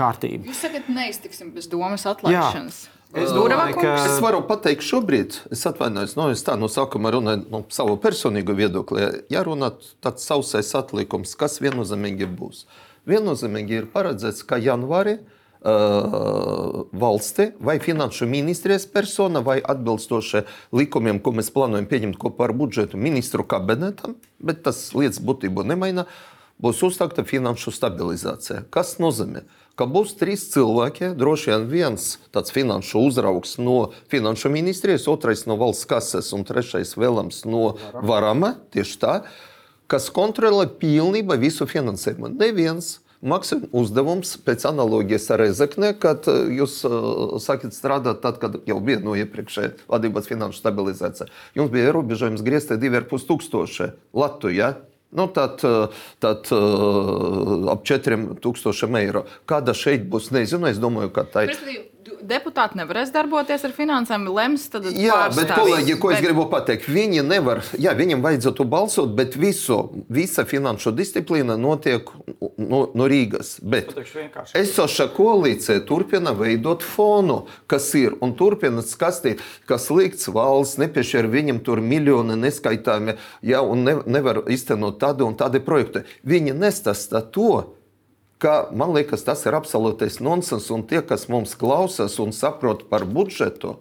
kārtība. 0.00 0.48
Jūs 0.50 0.64
sakat, 0.64 0.88
neiztiksim 0.92 1.52
bez 1.54 1.68
domas 1.70 2.08
atlaišanas. 2.08 2.86
Jā. 2.88 2.96
Es 3.10 3.32
domāju, 3.34 3.74
ka 3.74 3.94
es 4.06 4.20
varu 4.22 4.38
pateikt 4.46 4.86
šobrīd, 4.86 5.40
es 5.50 5.64
atvainojos, 5.66 6.14
no, 6.14 6.28
es 6.30 6.44
tā 6.46 6.54
no 6.58 6.68
sākuma 6.70 7.10
runāju 7.10 7.42
no 7.50 7.64
savu 7.74 7.96
personīgo 7.98 8.54
viedokli. 8.54 9.08
Ja 9.32 9.42
runā 9.46 9.72
tāds 10.04 10.28
sausais 10.28 10.70
atlikums, 10.78 11.34
kas 11.38 11.58
viennozīmīgi 11.62 12.28
būs? 12.38 12.68
Viennozīmīgi 13.10 13.80
ir 13.80 13.90
paredzēts, 13.90 14.44
ka 14.46 14.60
janvārī 14.62 15.16
uh, 15.18 16.86
valsti 17.02 17.50
vai 17.58 17.80
finanšu 17.82 18.30
ministrijas 18.30 18.86
persona 18.86 19.42
vai 19.42 19.58
atbilstoši 19.58 20.44
likumiem, 20.78 21.18
ko 21.18 21.34
mēs 21.34 21.50
plānojam 21.50 21.90
pieņemt 21.90 22.20
kopā 22.20 22.46
ar 22.46 22.54
budžetu 22.62 23.00
ministru 23.00 23.42
kabinetam, 23.42 24.20
bet 24.38 24.62
tas 24.68 24.86
lietas 24.94 25.18
būtību 25.18 25.66
nemaina, 25.66 26.06
būs 26.60 26.84
uzsākta 26.86 27.24
finanšu 27.26 27.74
stabilizācija. 27.74 28.64
Kas 28.70 28.98
nozīmē? 29.02 29.46
ka 29.80 29.86
būs 29.88 30.12
trīs 30.20 30.44
cilvēki. 30.52 31.14
Droši 31.16 31.54
vien 31.54 31.68
viens 31.70 32.10
tāds 32.34 32.52
finanšu 32.52 33.00
uzraugs 33.08 33.56
no 33.56 33.92
finanšu 34.12 34.52
ministrijas, 34.52 35.08
otrais 35.08 35.46
no 35.48 35.56
valsts 35.60 35.88
kases 35.88 36.34
un 36.36 36.44
trešais 36.44 36.98
vēlams 37.00 37.46
no 37.48 37.76
varama. 37.94 38.58
Tieši 38.74 38.98
tā, 39.00 39.14
kas 39.90 40.10
kontrolē 40.12 40.68
pilnībā 40.68 41.40
visu 41.40 41.68
finansējumu. 41.70 42.34
Neviens. 42.36 42.98
Maksājuma 43.20 43.68
uzdevums 43.76 44.30
pēc 44.46 44.62
analoģijas 44.70 45.26
ar 45.34 45.42
Rezekne, 45.42 45.90
kad 46.00 46.24
uh, 46.32 46.46
jūs 46.56 46.78
uh, 46.88 47.34
sākat 47.36 47.76
strādāt, 47.76 48.22
tad, 48.22 48.38
kad 48.40 48.54
jau 48.64 48.78
bija 48.80 49.02
no 49.04 49.12
iepriekšējā 49.12 49.74
vadības 49.92 50.30
finanšu 50.30 50.56
stabilizācija. 50.62 51.28
Jums 51.58 51.68
bija 51.74 51.90
ierobežojums 51.90 52.40
griezt 52.46 52.72
2,5 52.72 53.28
tūkstoši 53.28 53.90
Latvijā. 54.16 54.70
Nu, 55.10 55.26
tad 55.34 55.62
tad 56.22 56.50
uh, 56.54 57.70
ap 57.72 57.82
4000 57.88 58.98
eiro. 59.00 59.24
Kāda 59.50 59.74
šeit 59.74 60.04
būs? 60.10 60.30
Nezinu, 60.34 60.68
es 60.70 60.78
domāju, 60.82 61.10
ka 61.16 61.26
tā 61.26 61.48
ir 61.48 61.56
deputāti 62.24 62.78
nevarēs 62.78 63.12
darboties 63.14 63.64
ar 63.66 63.72
finansēm, 63.74 64.26
lems 64.32 64.66
tad 64.72 64.86
Jā, 64.94 65.28
bet 65.34 65.50
kolēģi, 65.52 65.96
ko 66.00 66.10
bet... 66.10 66.18
es 66.18 66.24
gribu 66.24 66.46
pateikt, 66.52 66.88
viņi 66.90 67.24
nevar, 67.26 67.62
jā, 67.80 67.92
viņiem 67.98 68.22
vajadzētu 68.24 68.66
balsot, 68.70 69.14
bet 69.18 69.36
visu, 69.40 69.78
visa 70.12 70.44
finanšu 70.48 70.92
disciplīna 70.96 71.56
notiek 71.60 72.08
no, 72.56 72.82
no 72.94 73.08
Rīgas. 73.10 73.58
Bet 73.62 73.92
esoša 74.58 75.10
koalīcija 75.16 75.84
turpina 75.88 76.34
veidot 76.36 76.84
fonu, 76.86 77.42
kas 77.70 77.90
ir, 77.98 78.16
un 78.24 78.36
turpina 78.38 78.84
skastīt, 78.86 79.42
kas 79.68 79.90
likts 79.94 80.30
valsts, 80.32 80.80
nepiešķir 80.82 81.30
viņam 81.32 81.60
tur 81.66 81.82
miljoni 81.84 82.38
neskaitāmi, 82.40 83.18
jā, 83.46 83.60
un 83.64 83.84
ne, 83.88 83.98
nevar 84.06 84.44
iztenot 84.52 85.00
tādu 85.02 85.28
un 85.28 85.36
tādu 85.38 85.62
projektu. 85.64 86.04
Viņi 86.26 86.56
nestāsta 86.56 87.24
to, 87.34 87.79
ka 88.40 88.70
man 88.72 88.94
liekas, 88.96 89.24
tas 89.26 89.44
ir 89.46 89.56
absolūtais 89.56 90.18
nonsens. 90.24 90.70
Un 90.72 90.84
tie, 90.88 91.02
kas 91.04 91.28
mums 91.32 91.56
klausās 91.60 92.16
un 92.22 92.32
saprot 92.36 92.86
par 92.90 93.04
budžetu, 93.04 93.76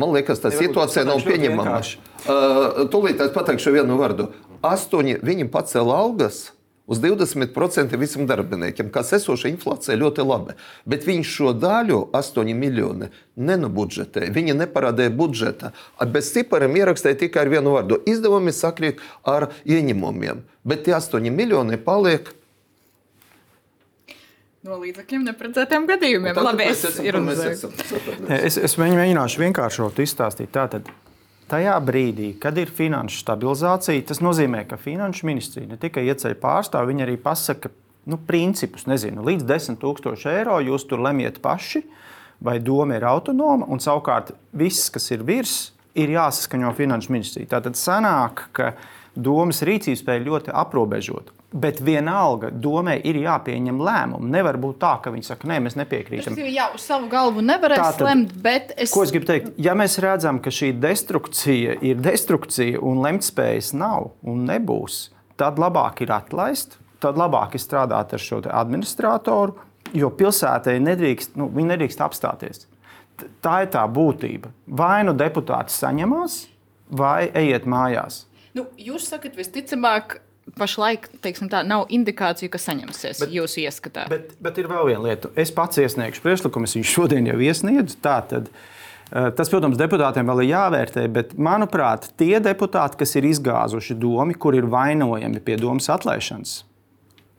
man 0.00 0.14
liekas, 0.16 0.40
tā 0.40 0.52
situācija 0.54 1.04
nav 1.08 1.20
pieņemama. 1.26 1.82
Uh, 2.24 2.86
tūlīt 2.92 3.20
es 3.20 3.34
pateikšu 3.36 3.76
vienu 3.76 4.00
vārdu. 4.00 4.30
Astoņi 4.64 5.20
viņi 5.24 5.50
pacēla 5.52 6.00
algas. 6.06 6.48
Uz 6.90 6.98
20% 6.98 7.94
visiem 8.00 8.26
darbiniekiem, 8.26 8.88
kas 8.90 9.12
esoša 9.14 9.46
inflācija 9.52 9.94
ļoti 9.94 10.24
labi. 10.26 10.56
Bet 10.90 11.04
viņš 11.06 11.34
šo 11.36 11.52
daļu, 11.54 12.00
8 12.18 12.50
miljoni, 12.58 13.12
nenobudžetē. 13.38 14.26
Viņi 14.34 14.56
neparādīja 14.58 15.12
budžeta. 15.14 15.70
Bez 16.10 16.32
cipariem 16.34 16.74
ierakstīja 16.80 17.20
tikai 17.20 17.44
ar 17.44 17.52
vienu 17.52 17.76
vārdu. 17.76 18.00
Izdevumi 18.10 18.50
sakrīt 18.50 18.98
ar 19.22 19.52
ieņēmumiem. 19.70 20.42
Bet 20.66 20.82
tie 20.88 20.96
8 20.98 21.30
miljoni 21.30 21.78
paliek 21.78 22.32
no 24.66 24.76
līdzekļiem 24.80 25.22
neparedzētiem 25.30 25.86
gadījumiem. 25.88 26.34
Tā, 26.36 26.42
Labi, 26.44 26.66
es, 26.68 26.84
es, 26.84 26.98
es, 28.36 28.58
es 28.68 28.76
mēģināšu 28.80 29.40
vienkāršot 29.40 30.02
izstāstīt. 30.04 30.50
Tātad, 30.52 30.90
tajā 31.50 31.76
brīdī, 31.84 32.34
kad 32.42 32.58
ir 32.60 32.72
finanšu 32.72 33.22
stabilizācija, 33.22 34.04
tas 34.10 34.20
nozīmē, 34.24 34.66
ka 34.68 34.80
finanšu 34.80 35.28
ministrija 35.30 35.70
ne 35.70 35.80
tikai 35.80 36.04
ieceļ 36.10 36.36
pārstāvi, 36.42 36.92
viņi 36.92 37.06
arī 37.06 37.16
pasaka 37.22 37.72
nu, 38.10 38.20
principus. 38.28 38.84
Nezinu, 38.90 39.24
līdz 39.26 39.48
10 39.48 39.80
000 39.80 40.36
eiro 40.36 40.60
jūs 40.68 40.86
tur 40.90 41.02
lemjiet 41.08 41.40
paši, 41.44 41.84
vai 42.44 42.58
doma 42.60 42.96
ir 42.96 43.04
autonoma, 43.08 43.68
un 43.68 43.80
savukārt 43.80 44.34
viss, 44.56 44.92
kas 44.92 45.08
ir 45.12 45.24
virs, 45.24 45.58
ir 45.96 46.12
jāsaskaņo 46.12 46.70
finanšu 46.76 47.12
ministrija. 47.12 47.56
Tātad 47.56 47.80
sanāk, 47.80 48.46
ka 48.56 48.74
domas 49.16 49.64
rīcības 49.66 50.04
spēja 50.04 50.28
ļoti 50.28 50.52
aprobežota. 50.56 51.39
Bet 51.50 51.80
vienalga 51.82 52.52
domē 52.54 52.92
ir 53.10 53.16
jāpieņem 53.24 53.80
lēmumi. 53.82 54.28
Nevar 54.30 54.54
būt 54.62 54.76
tā, 54.84 54.92
ka 55.02 55.10
viņi 55.10 55.26
saka, 55.26 55.48
nē, 55.50 55.56
mēs 55.64 55.74
nepiekrītam. 55.80 56.36
Tas 56.38 56.52
jau 56.54 56.66
uz 56.76 56.84
savu 56.86 57.08
galvu 57.10 57.42
nevarēs 57.42 57.80
Tātad, 57.82 58.06
lemt, 58.06 58.36
bet 58.44 58.70
es. 58.76 58.92
Ko 58.94 59.02
es 59.02 59.10
gribu 59.10 59.26
teikt? 59.32 59.48
Ja 59.58 59.74
mēs 59.78 59.98
redzam, 60.02 60.38
ka 60.42 60.52
šī 60.54 60.70
destrukcija 60.78 61.74
ir 61.82 61.98
destrukcija 61.98 62.78
un 62.86 63.02
lemtspējas 63.02 63.72
nav 63.74 64.12
un 64.22 64.46
nebūs, 64.46 65.08
tad 65.40 65.58
labāk 65.58 66.04
ir 66.06 66.14
atlaist, 66.14 66.78
tad 67.02 67.18
labāk 67.18 67.58
ir 67.58 67.64
strādāt 67.64 68.14
ar 68.14 68.22
šo 68.22 68.44
administratoru, 68.46 69.58
jo 69.96 70.14
pilsētai 70.14 70.78
nedrīkst, 70.86 71.34
nu, 71.40 71.50
nedrīkst 71.50 72.06
apstāties. 72.06 72.68
Tā 73.42 73.60
ir 73.64 73.74
tā 73.74 73.82
būtība. 73.90 74.54
Vai 74.66 75.02
nu 75.04 75.18
deputāti 75.18 75.74
saņemās, 75.74 76.40
vai 76.90 77.30
ejiet 77.36 77.66
mājās. 77.68 78.24
Nu, 78.56 78.66
jūs 78.78 79.10
sakat, 79.10 79.36
visticamāk, 79.38 80.20
pašlaik 80.58 81.08
tā, 81.22 81.62
nav 81.66 81.86
indikāciju, 81.92 82.50
ka 82.52 82.60
saņemsies 82.60 83.22
bet, 83.22 83.32
jūsu 83.34 83.64
ieskatā. 83.64 84.06
Bet, 84.10 84.34
bet 84.42 84.58
ir 84.60 84.68
vēl 84.70 84.90
viena 84.90 85.04
lieta. 85.08 85.30
Es 85.38 85.52
pats 85.54 85.80
iesniegšu 85.82 86.24
priekšlikumu, 86.24 86.68
es 86.68 86.76
viņu 86.78 86.90
šodien 86.90 87.30
jau 87.30 87.38
iesniedzu. 87.38 87.98
Tātad, 88.02 88.50
eh, 89.12 89.30
Tas, 89.36 89.50
protams, 89.52 89.78
deputātiem 89.80 90.26
vēl 90.30 90.44
ir 90.44 90.52
jāvērtē, 90.54 91.06
bet, 91.12 91.36
manuprāt, 91.38 92.10
tie 92.20 92.38
deputāti, 92.40 93.00
kas 93.02 93.16
ir 93.16 93.28
izgāzuši 93.30 93.98
domu, 93.98 94.36
kur 94.38 94.54
ir 94.54 94.68
vainojami 94.70 95.40
pie 95.40 95.56
domas 95.56 95.90
atlaišanas, 95.90 96.62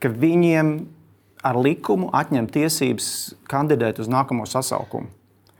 ka 0.00 0.08
viņiem 0.08 0.74
ar 1.42 1.58
likumu 1.58 2.10
atņem 2.14 2.46
tiesības 2.54 3.34
kandidēt 3.50 3.98
uz 4.02 4.10
nākamo 4.10 4.46
sasaukumu. 4.46 5.10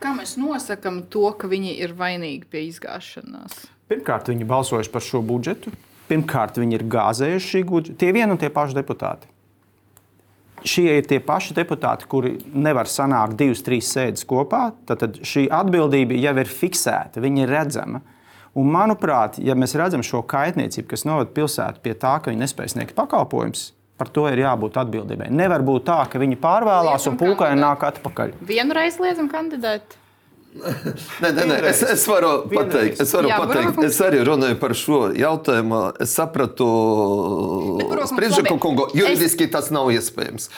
Kā 0.03 0.11
mēs 0.17 0.35
nosakām 0.35 1.05
to, 1.11 1.29
ka 1.39 1.47
viņi 1.51 1.77
ir 1.79 1.95
vainīgi 1.95 2.49
pie 2.51 2.65
izgāšanās? 2.67 3.67
Pirmkārt, 3.91 4.31
viņi 4.33 4.47
balsojuši 4.51 4.91
par 4.91 5.05
šo 5.05 5.21
budžetu. 5.27 5.71
Pirmkārt, 6.13 6.61
viņi 6.61 6.77
ir 6.77 6.87
gāzējuši 6.93 7.53
šī 7.55 7.63
gudra. 7.69 7.97
Tie 7.99 8.13
vien 8.13 8.31
un 8.31 8.41
tie 8.41 8.53
paši 8.53 8.77
deputāti. 8.77 9.31
Šie 10.69 10.99
ir 11.01 11.07
tie 11.11 11.19
paši 11.25 11.57
deputāti, 11.57 12.07
kuri 12.07 12.37
nevar 12.55 12.87
sanākt 12.87 13.35
divas, 13.41 13.65
trīs 13.67 13.89
sēdes 13.91 14.27
kopā. 14.29 14.69
Tad 14.87 15.23
šī 15.27 15.49
atbildība 15.51 16.21
jau 16.21 16.37
ir 16.39 16.51
fiksēta, 16.61 17.23
viņa 17.25 17.47
ir 17.47 17.55
redzama. 17.57 18.03
Un, 18.53 18.69
manuprāt, 18.69 19.41
ja 19.41 19.57
mēs 19.57 19.73
redzam 19.81 20.05
šo 20.05 20.21
kaitniecību, 20.29 20.91
kas 20.91 21.07
novada 21.09 21.33
pilsētu 21.33 21.81
pie 21.83 21.97
tā, 21.97 22.19
ka 22.21 22.31
viņi 22.31 22.45
nespēj 22.45 22.75
sniegt 22.77 22.99
pakalpojumus, 22.99 23.71
Par 24.03 24.09
to 24.11 24.25
ir 24.27 24.41
jābūt 24.41 24.79
atbildībai. 24.81 25.29
Nevar 25.31 25.63
būt 25.63 25.85
tā, 25.87 26.01
ka 26.11 26.19
viņi 26.19 26.35
pārvēlās 26.43 27.05
Liekam 27.05 27.13
un 27.13 27.19
pūkaini 27.21 27.61
nāk 27.63 27.85
atpakaļ. 27.87 28.33
Vienu 28.49 28.75
reizi 28.75 28.99
liedzam 29.05 29.29
kandidēt. 29.31 29.95
Nē, 30.53 31.31
nē, 31.33 31.45
nē, 31.49 31.57
es, 31.71 31.81
es 31.81 32.03
varu 32.05 32.31
Vienreiz. 32.45 32.73
pateikt, 32.75 32.99
es, 33.01 33.13
varu 33.17 33.31
Jā, 33.31 33.39
pateikt, 33.41 33.71
Burbuļkungs. 33.71 33.87
es 33.89 34.01
arī 34.05 34.19
runāju 34.29 34.57
par 34.61 34.75
šo 34.77 34.99
jautājumu. 35.17 35.79
Es 36.05 36.13
sapratu, 36.13 36.67
labi. 37.81 38.53
kungu, 38.61 38.87
juridiski 38.93 39.47
tas 39.51 39.71
nav 39.73 39.89
iespējams. 39.95 40.51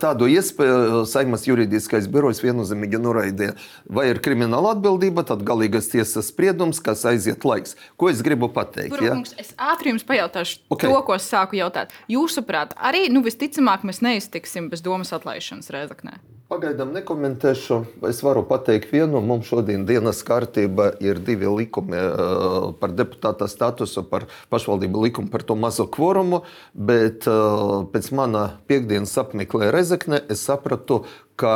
Tādu 0.00 0.30
iespēju 0.32 1.02
Saimas 1.10 1.44
juridiskais 1.44 2.08
birojs 2.08 2.40
viennozīmīgi 2.40 3.02
noraidīja. 3.04 3.58
Vai 3.84 4.06
ir 4.14 4.22
krimināla 4.24 4.72
atbildība, 4.78 5.26
tad 5.28 5.44
galīgais 5.44 5.90
tiesas 5.92 6.32
spriedums, 6.32 6.80
kas 6.80 7.04
aiziet 7.04 7.44
laiks. 7.44 7.76
Ko 8.00 8.08
es 8.08 8.24
gribu 8.24 8.48
pateikt? 8.48 8.96
Ja? 8.96 9.12
Burbuļkungs, 9.12 9.36
es 9.44 9.52
ātri 9.60 9.92
jums 9.92 10.08
pajautāšu 10.08 10.64
Ok. 10.70 10.78
okay. 10.78 10.88
to, 10.88 11.04
ko 11.04 11.18
es 11.20 11.28
sāku 11.28 11.60
jautāt. 11.60 11.92
Jūsuprāt, 12.08 12.72
arī 12.80 13.10
nu, 13.12 13.20
visticamāk 13.26 13.84
mēs 13.84 14.00
neiztiksim 14.00 14.72
bez 14.72 14.80
domas 14.80 15.12
atlaišanas 15.12 15.68
Reizeknē. 15.74 16.16
Pagaidām 16.48 16.94
nekomentēšu. 16.96 17.76
Es 18.08 18.22
varu 18.24 18.40
pateikt 18.48 18.88
vienu. 18.88 19.20
Mums 19.20 19.50
šodien 19.50 19.82
dienas 19.84 20.22
kārtība 20.24 20.86
ir 21.04 21.18
divi 21.20 21.44
likumi 21.44 21.98
eh, 22.00 22.68
par 22.80 22.94
deputāta 22.96 23.44
statusu, 23.52 24.00
par 24.08 24.24
pašvaldību 24.48 25.02
likumu 25.04 25.28
par 25.28 25.42
to 25.44 25.58
mazo 25.60 25.84
kvorumu. 25.92 26.38
Bet 26.72 27.26
eh, 27.28 27.74
pēc 27.92 28.08
mana 28.16 28.46
piekdienas 28.64 29.12
apmeklējuma 29.20 29.74
Rezekne 29.76 30.22
es 30.32 30.46
sapratu, 30.48 31.02
ka 31.36 31.52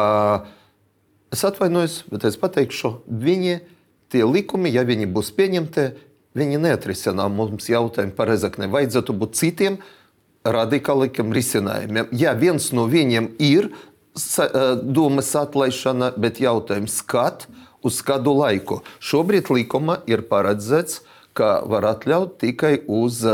es 1.33 1.41
atvainojos, 1.49 2.03
bet 2.13 2.27
es 2.29 2.37
pateikšu, 2.37 2.91
viņi 3.09 3.63
tie 4.13 4.27
likumi, 4.29 4.75
ja 4.77 4.85
viņi 4.85 5.09
būs 5.09 5.33
pieņemti, 5.39 5.87
viņi 6.37 6.61
neatrisinās 6.67 7.33
mums 7.33 7.71
jautājumu 7.73 8.13
par 8.19 8.29
Rezekne. 8.29 8.69
Vajadzētu 8.69 9.17
būt 9.17 9.41
citiem 9.41 9.81
radikālākiem 10.45 11.33
risinājumiem. 11.33 12.13
Ja 12.13 12.37
viens 12.37 12.69
no 12.77 12.85
viņiem 12.93 13.33
ir 13.41 13.71
domas 14.83 15.31
atlaišana, 15.39 16.13
bet 16.21 16.41
jautājums, 16.43 17.01
kad 17.07 17.47
uz 17.83 18.01
kādu 18.07 18.35
laiku. 18.37 18.83
Šobrīd 19.03 19.51
likuma 19.53 20.01
ir 20.07 20.25
paredzēts, 20.29 21.01
ka 21.37 21.63
var 21.69 21.87
atļaut 21.89 22.37
tikai 22.41 22.75
uz, 22.91 23.23
eh, 23.25 23.31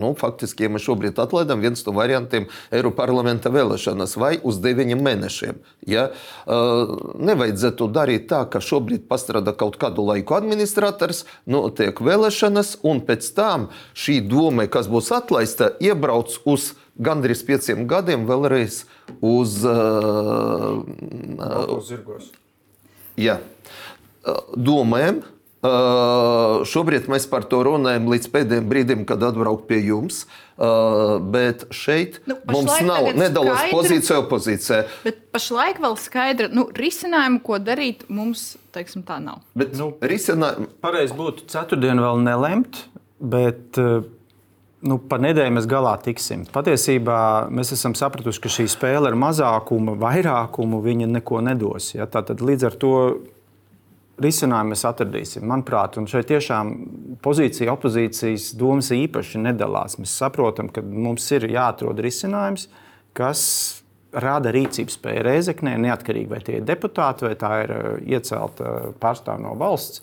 nu, 0.00 0.12
faktiski, 0.18 0.66
ja 0.66 0.72
mēs 0.72 0.86
šobrīd 0.86 1.18
atlaidām, 1.18 1.62
viens 1.62 1.82
no 1.86 1.94
variantiem 1.96 2.46
Eiropas 2.70 2.98
parlamenta 3.00 3.50
vēlēšanas 3.50 4.16
vai 4.20 4.34
uz 4.44 4.60
deviņiem 4.62 5.00
mēnešiem. 5.02 5.60
Ja? 5.86 6.10
Eh, 6.10 6.94
Nevajadzētu 7.30 7.88
darīt 7.92 8.28
tā, 8.30 8.44
ka 8.50 8.60
šobrīd 8.60 9.06
pastrādā 9.10 9.56
kaut 9.56 9.78
kādu 9.80 10.04
laiku 10.06 10.34
administrators, 10.36 11.24
notiek 11.46 12.00
vēlēšanas, 12.00 12.78
un 12.84 13.00
pēc 13.00 13.32
tam 13.34 13.68
šī 13.94 14.20
doma, 14.28 14.66
kas 14.66 14.88
būs 14.88 15.10
atlaista, 15.14 15.72
iebrauc 15.80 16.38
uz 16.44 16.74
gandrīz 17.00 17.42
pieciem 17.46 17.86
gadiem 17.88 18.26
vēlreiz 18.28 18.84
uz 19.24 19.64
uh, 19.64 20.82
Zirgos. 21.86 22.30
jā, 23.16 23.40
uh, 23.40 24.40
domēm. 24.56 25.22
Uh, 25.60 26.62
šobrīd 26.64 27.04
mēs 27.12 27.26
par 27.28 27.44
to 27.44 27.58
runājam 27.66 28.06
līdz 28.08 28.28
pēdējiem 28.32 28.68
brīdim, 28.70 29.00
kad 29.04 29.20
atbraukt 29.26 29.66
pie 29.68 29.76
jums. 29.84 30.22
Uh, 30.56 31.18
bet 31.20 31.66
šeit 31.72 32.16
Nu, 32.28 32.38
mums 32.48 32.78
nav 32.84 33.10
nedalās 33.16 33.58
skaidra- 33.66 33.74
pozīcija 33.74 34.18
opozīcijā. 34.22 34.78
Bet 35.04 35.18
pašlaik 35.32 35.80
vēl 35.84 35.96
skaidra 36.00 36.48
nu, 36.52 36.64
risinājumu, 36.76 37.42
ko 37.44 37.58
darīt, 37.60 38.06
mums 38.08 38.54
teiksim, 38.72 39.02
tā 39.04 39.18
nav. 39.20 39.42
Bet 39.56 39.76
Nu. 39.76 39.90
risinājumi 40.00 40.68
Pareizi 40.80 41.16
būtu 41.16 41.44
ceturtdienu 41.52 42.06
vēl 42.08 42.22
nelemt, 42.24 42.80
bet 43.20 43.76
eh, 43.80 44.00
nu, 44.80 44.96
par 45.12 45.20
nedēļu 45.20 45.52
mēs 45.58 45.68
galā 45.68 45.92
tiksim. 46.00 46.46
Patiesībā 46.52 47.50
mēs 47.52 47.72
esam 47.76 47.92
sapratuši, 47.96 48.40
ka 48.40 48.48
šī 48.48 48.64
spēle 48.68 49.12
ar 49.12 49.16
mazākumu, 49.16 49.96
vairākumu 50.00 50.80
viņa 50.88 51.08
neko 51.20 51.40
nedos. 51.44 51.92
Ja? 51.94 52.08
Tātad 52.08 52.40
līdz 52.40 52.64
ar 52.70 52.78
to 52.80 52.94
risinājumu 54.22 54.74
mēs 54.74 54.84
atradīsim. 54.88 55.44
Manuprāt, 55.48 55.98
un 56.00 56.08
šeit 56.10 56.28
tiešām 56.30 56.72
pozīcija, 57.24 57.72
opozīcijas 57.74 58.52
domas 58.58 58.90
īpaši 58.94 59.42
nedalās. 59.42 59.98
Mēs 60.00 60.14
saprotam, 60.22 60.70
ka 60.72 60.84
mums 60.84 61.26
ir 61.36 61.48
jāatrod 61.50 62.00
risinājums, 62.04 62.68
kas 63.16 63.42
rada 64.12 64.52
rīcības 64.54 64.96
spēju 64.98 65.26
reizeknē, 65.26 65.76
neatkarīgi 65.86 66.30
vai 66.30 66.40
tie 66.46 66.58
ir 66.58 66.64
deputāti, 66.68 67.28
vai 67.28 67.36
tā 67.38 67.52
ir 67.64 67.74
eh, 67.74 67.90
iecelta 68.16 68.94
pārstāvja 69.02 69.44
no 69.44 69.54
valsts. 69.60 70.02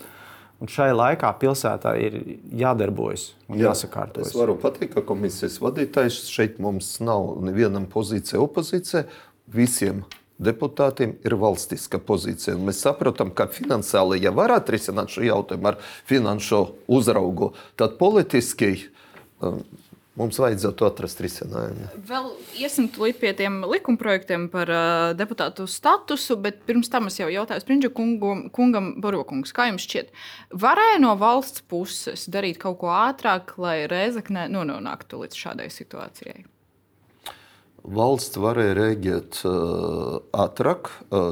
Un 0.57 0.69
šai 0.73 0.89
laikā 0.89 1.29
pilsētā 1.37 1.91
ir 2.01 2.15
jādarbojas 2.57 3.27
un 3.45 3.59
Jā, 3.59 3.67
jāsakārtojas. 3.69 4.31
Es 4.31 4.37
varu 4.39 4.55
pateikt, 4.57 4.95
ka 4.95 5.03
komisijas 5.05 5.59
vadītājs 5.61 6.23
šeit 6.33 6.57
mums 6.63 6.95
nav 6.97 7.35
nevienam 7.45 7.85
pozīcija 7.91 8.41
opozīcija. 8.41 9.03
Visiem 9.53 10.01
deputātiem 10.37 11.15
ir 11.25 11.35
valstiska 11.39 11.99
pozīcija. 12.03 12.55
Un 12.57 12.67
mēs 12.69 12.83
saprotam, 12.85 13.31
ka 13.33 13.49
finansiāli, 13.51 14.21
ja 14.23 14.33
var 14.35 14.53
atrisināt 14.57 15.13
šo 15.13 15.25
jautājumu 15.25 15.73
ar 15.73 15.81
finanšu 16.09 16.63
uzraugu, 16.97 17.53
tad 17.79 17.97
politiski 18.01 18.73
um, 19.41 19.61
mums 20.17 20.39
vajadzētu 20.41 20.87
atrast 20.87 21.21
risinājumu. 21.23 21.89
Vēl 22.09 22.29
iesim 22.57 22.89
pie 22.89 23.31
tiem 23.37 23.59
likumprojektiem 23.69 24.47
par 24.53 24.71
uh, 24.73 25.13
deputātu 25.17 25.67
statusu, 25.69 26.37
bet 26.41 26.63
pirms 26.69 26.89
tam 26.93 27.09
es 27.11 27.19
jau 27.19 27.29
jautāju 27.31 27.63
Springļa 27.63 27.93
kungam, 27.97 28.43
kungam 28.53 28.91
Barokungs, 29.03 29.53
kā 29.55 29.69
jums 29.71 29.85
šķiet, 29.87 30.11
varēja 30.53 31.01
no 31.03 31.15
valsts 31.19 31.65
puses 31.69 32.27
darīt 32.33 32.61
kaut 32.61 32.79
ko 32.81 32.93
ātrāk, 32.93 33.57
lai 33.61 33.79
Reizekne 33.89 34.47
nu, 34.53 34.65
nonāktu 34.67 35.21
līdz 35.23 35.45
šādai 35.45 35.69
situācijai? 35.73 36.45
Valsts 37.87 38.35
varēja 38.35 38.73
rēģēt 38.75 39.37
ātrāk, 40.35 40.89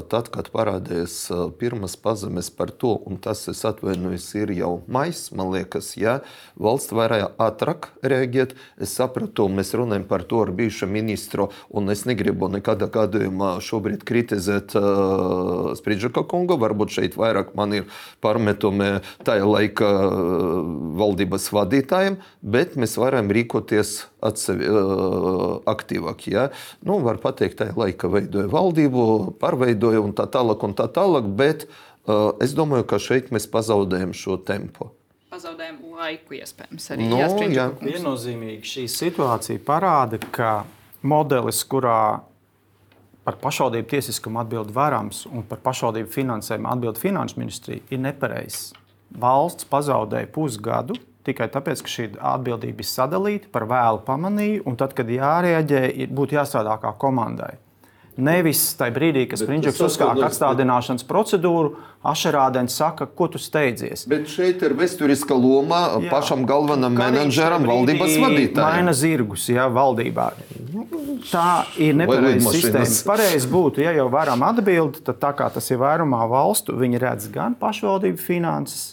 tad, 0.08 0.30
kad 0.32 0.46
parādījās 0.54 1.16
pirmās 1.60 1.98
pazemes 2.00 2.48
par 2.48 2.70
to, 2.72 2.94
un 3.04 3.18
tas, 3.20 3.42
es 3.52 3.60
atvainojos, 3.68 4.30
ir 4.40 4.54
jau 4.56 4.70
maijs, 4.88 5.26
man 5.36 5.50
liekas, 5.52 5.90
ja 6.00 6.22
valsts 6.56 6.94
varēja 6.96 7.28
ātrāk 7.44 7.90
rēģēt. 8.00 8.54
Es 8.80 8.94
sapratu, 8.96 9.50
mēs 9.52 9.74
runājam 9.76 10.06
par 10.08 10.24
to 10.24 10.40
ar 10.46 10.54
bijušo 10.56 10.88
ministru, 10.88 11.50
un 11.68 11.92
es 11.92 12.06
negribu 12.08 12.48
nekādā 12.48 12.88
gadījumā 12.94 13.58
šobrīd 13.60 14.06
kritizēt 14.08 14.72
uh, 14.80 15.74
Sprīdžaka 15.76 16.24
kungu. 16.24 16.56
Varbūt 16.62 16.96
šeit 16.96 17.20
vairāk 17.20 17.52
man 17.58 17.76
ir 17.82 18.00
pārmetumi 18.24 19.02
tajā 19.28 19.44
laika 19.44 19.92
valdības 21.04 21.52
vadītājiem, 21.52 22.16
bet 22.40 22.80
mēs 22.80 22.96
varam 22.96 23.28
rīkoties 23.28 24.06
atsevi, 24.24 24.72
uh, 24.72 25.60
aktīvāk. 25.68 26.24
Ja? 26.32 26.45
Nu, 26.86 26.98
var 27.04 27.20
teikt, 27.26 27.58
tajā 27.62 27.76
laikā 27.78 28.10
veidoja 28.12 28.50
valdību, 28.52 29.06
pārveidoja 29.40 30.02
un 30.04 30.14
tā 30.16 30.28
tālāk, 30.30 30.62
un 30.66 30.76
tā 30.78 30.88
tālāk, 30.92 31.26
bet 31.38 31.66
uh, 31.68 32.32
es 32.42 32.54
domāju, 32.56 32.86
ka 32.90 33.00
šeit 33.02 33.32
mēs 33.34 33.48
pazaudējam 33.52 34.14
šo 34.16 34.38
tempu. 34.46 34.90
Pazaudējām 35.32 35.82
laiku, 35.96 36.38
iespējams, 36.38 36.86
arī 36.94 37.10
Nu, 37.10 37.18
jā, 37.20 37.28
Springļa 37.32 37.60
jā. 37.60 37.66
Viennozīmīgi 37.82 38.70
šī 38.70 38.86
situācija 38.92 39.62
parāda, 39.66 40.20
ka 40.32 40.62
modelis, 41.06 41.60
kurā 41.68 42.22
par 43.26 43.40
pašvaldību 43.42 43.90
tiesiskumu 43.90 44.38
atbild 44.44 44.70
varams 44.74 45.24
un 45.26 45.42
par 45.48 45.58
pašvaldību 45.64 46.12
finansējumu 46.14 46.70
atbild 46.70 47.00
finanšu 47.02 47.40
ministrija, 47.40 47.82
ir 47.90 48.02
nepareizs. 48.04 48.70
Valsts 49.10 49.66
pazaudēja 49.70 50.30
pusgadu 50.34 50.94
tikai 51.26 51.50
tāpēc, 51.52 51.82
ka 51.84 51.92
šī 51.92 52.08
atbildība 52.34 52.84
ir 52.84 52.88
sadalīta, 52.88 53.50
par 53.52 53.66
vēlu 53.70 54.02
pamanīja, 54.06 54.64
un 54.66 54.78
tad, 54.80 54.96
kad 54.96 55.10
jārēģē, 55.10 55.82
būtu 56.14 56.38
jāstrādā 56.38 56.78
kā 56.82 56.94
komandai. 57.00 57.56
Nevis 58.16 58.62
tajā 58.78 58.94
brīdī, 58.96 59.26
kad 59.28 59.42
tas 59.44 59.80
uzsāk 59.84 60.22
atstādināšanas 60.24 61.04
procedūru, 61.04 61.74
Ašerādens 62.06 62.76
saka, 62.78 63.06
ko 63.06 63.26
tu 63.26 63.38
steidzies. 63.40 64.04
Bet 64.06 64.28
šeit 64.30 64.62
ir 64.62 64.76
vēsturiska 64.78 65.34
loma 65.34 65.80
Jā. 65.96 66.10
pašam 66.12 66.44
galvenam 66.46 66.94
menedžeram, 66.94 67.66
valdības 67.66 68.14
vadītājam. 68.22 68.62
Maina 68.62 68.94
zirgus, 68.94 69.48
ja 69.50 69.66
valdībā. 69.72 70.28
Tā 71.26 71.48
ir 71.82 71.96
nepareiza 71.98 72.52
sistēma. 72.54 72.86
Pareizi 73.08 73.50
būtu, 73.50 73.82
ja 73.82 73.94
jau 73.96 74.06
varam 74.12 74.44
atbildēt, 74.46 75.02
tad 75.08 75.18
tā 75.24 75.32
kā 75.38 75.48
tas 75.50 75.66
ir 75.72 75.80
vairumā 75.82 76.22
valstu, 76.30 76.76
viņi 76.78 77.02
redz 77.02 77.30
gan 77.34 77.56
pašvaldību 77.58 78.22
finanses. 78.22 78.92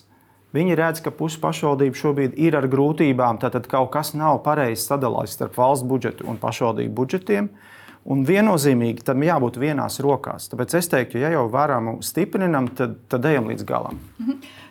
Viņi 0.53 0.75
redz, 0.77 1.01
ka 1.01 1.09
pusi 1.09 1.39
pašvaldību 1.41 1.97
šobrīd 1.97 2.35
ir 2.37 2.53
ar 2.59 2.67
grūtībām, 2.69 3.39
tad 3.41 3.65
kaut 3.71 3.89
kas 3.95 4.13
nav 4.13 4.43
pareizi 4.45 4.83
sadalīts 4.85 5.33
starp 5.33 5.57
valsts 5.57 5.87
budžetu 5.89 6.27
un 6.29 6.37
pašvaldību 6.41 6.93
budžetiem. 6.99 7.49
Un 8.03 8.25
viennozīmīgi 8.27 9.05
tam 9.07 9.23
jābūt 9.23 9.57
vienās 9.61 10.01
rokās. 10.03 10.49
Tāpēc 10.51 10.75
es 10.79 10.89
teiktu, 10.91 11.21
ja 11.21 11.29
jau 11.31 11.45
varam 11.51 12.01
stiprinam, 12.03 12.67
tad, 12.75 12.97
tad 13.11 13.23
ejam 13.29 13.47
līdz 13.47 13.63
galam. 13.67 14.01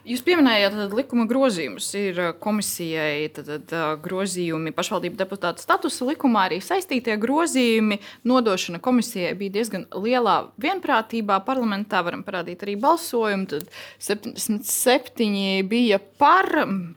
Jūs 0.03 0.25
pieminējāt 0.27 0.75
tad, 0.75 0.95
likuma 0.99 1.29
grozījumus. 1.31 1.87
Ir 1.95 2.17
uh, 2.19 2.31
komisijai 2.43 3.29
tad, 3.37 3.47
tad, 3.47 3.71
uh, 3.71 3.93
grozījumi 4.03 4.75
pašvaldību 4.75 5.15
deputātu 5.21 5.63
statusa 5.63 6.09
likumā, 6.09 6.49
arī 6.49 6.59
saistītie 6.65 7.15
grozījumi. 7.23 8.01
Nodošana 8.27 8.83
komisijai 8.83 9.31
bija 9.39 9.55
diezgan 9.61 9.87
lielā 9.95 10.37
vienprātībā. 10.61 11.39
Parlamentā 11.47 12.03
varam 12.03 12.27
parādīt 12.27 12.67
arī 12.67 12.75
balsojumu. 12.83 13.47
Tad 13.55 13.71
77 14.03 15.63
bija 15.71 16.03
par, 16.19 16.51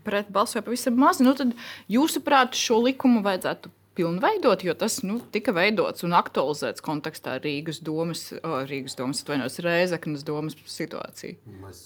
pret 0.03 0.33
balsoja 0.33 0.65
pavisam 0.65 0.97
maz. 0.97 1.21
Nu, 1.21 1.37
tad, 1.37 1.53
jūsuprāt, 1.85 2.57
šo 2.57 2.81
likumu 2.89 3.21
vajadzētu 3.27 3.74
pilnveidot, 3.95 4.63
jo 4.65 4.73
tas 4.77 4.99
nu, 5.05 5.17
tika 5.31 5.53
veidots 5.55 6.03
un 6.05 6.15
aktualizēts 6.17 6.83
kontekstā 6.85 7.37
ar 7.37 7.45
Rīgas 7.45 7.79
domas, 7.85 8.27
o, 8.41 8.57
Rīgas 8.67 8.97
domas 8.99 9.23
atvainojos, 9.23 9.59
Rēzeknas 9.65 10.25
domas 10.27 10.57
situāciju. 10.69 11.37
Mēs, 11.63 11.81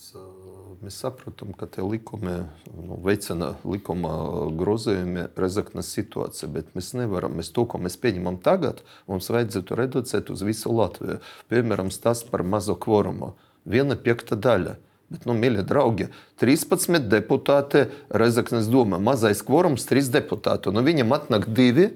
mēs 0.82 1.00
saprotam, 1.04 1.54
ka 1.58 1.70
tie 1.70 1.86
likumi 1.86 2.40
nu, 2.74 3.00
veicina 3.06 3.54
likuma 3.64 4.14
grozījumi 4.60 5.30
Rezeknas 5.40 5.94
situāciju, 5.96 6.52
bet 6.58 6.74
mēs 6.78 6.92
nevaram, 6.98 7.38
mēs 7.40 7.54
to, 7.56 7.68
ko 7.70 7.82
mēs 7.82 8.00
pieņemam 8.02 8.42
tagad, 8.46 8.84
mums 9.10 9.30
vajadzētu 9.34 9.80
reducēt 9.84 10.34
uz 10.34 10.46
visu 10.46 10.74
Latviju. 10.74 11.20
Piemēram, 11.54 11.94
tas 12.02 12.26
par 12.26 12.44
mazo 12.44 12.78
kvorumu. 12.80 13.36
Viena 13.70 13.98
piekta 14.00 14.38
daļa. 14.40 14.80
Bet, 15.10 15.26
nu, 15.26 15.34
mīļie 15.34 15.64
draugi, 15.66 16.10
13 16.42 17.08
deputāti 17.10 17.88
Rezeknas 18.14 18.70
domā, 18.70 19.00
mazais 19.02 19.42
kvorums, 19.46 19.88
3 19.90 20.12
deputāti. 20.14 20.74
Nu, 20.74 20.84
viņam 20.86 21.16
atnāk 21.18 21.48
divi, 21.50 21.90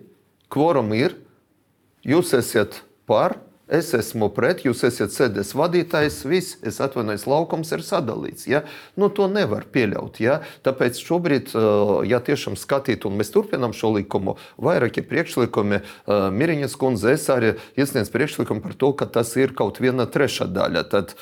kvorumi 0.54 1.04
ir, 1.06 1.18
jūs 2.10 2.34
esat 2.38 2.82
par, 3.10 3.38
Es 3.72 3.94
esmu 3.96 4.28
pret, 4.36 4.66
jūs 4.68 4.82
esat 4.84 5.14
sēdes 5.16 5.54
vadītājs, 5.56 6.18
viss, 6.28 6.58
es 6.68 6.82
atvainojos, 6.84 7.24
laukums 7.32 7.70
ir 7.72 7.80
sadalīts. 7.86 8.44
Ja? 8.50 8.60
Nu, 9.00 9.08
to 9.08 9.30
nevar 9.32 9.64
pieļaut. 9.72 10.20
Ja? 10.20 10.42
Tāpēc 10.68 11.00
šobrīd, 11.00 11.54
ja 12.10 12.20
tiešām 12.20 12.58
skatīt, 12.60 13.08
un 13.08 13.16
mēs 13.22 13.32
turpinām 13.32 13.72
šo 13.72 13.94
likumu, 13.96 14.36
vairāki 14.60 15.06
priekšlikumi, 15.08 15.80
Miriņas 16.36 16.76
kundze, 16.80 17.14
es 17.16 17.30
arī 17.32 17.54
iesniedzu 17.80 18.12
priekšlikumu 18.12 18.66
par 18.66 18.76
to, 18.76 18.90
ka 19.00 19.08
tas 19.08 19.32
ir 19.40 19.56
kaut 19.56 19.80
viena 19.80 20.10
trešā 20.12 20.50
daļa. 20.52 20.84
Tad 20.92 21.16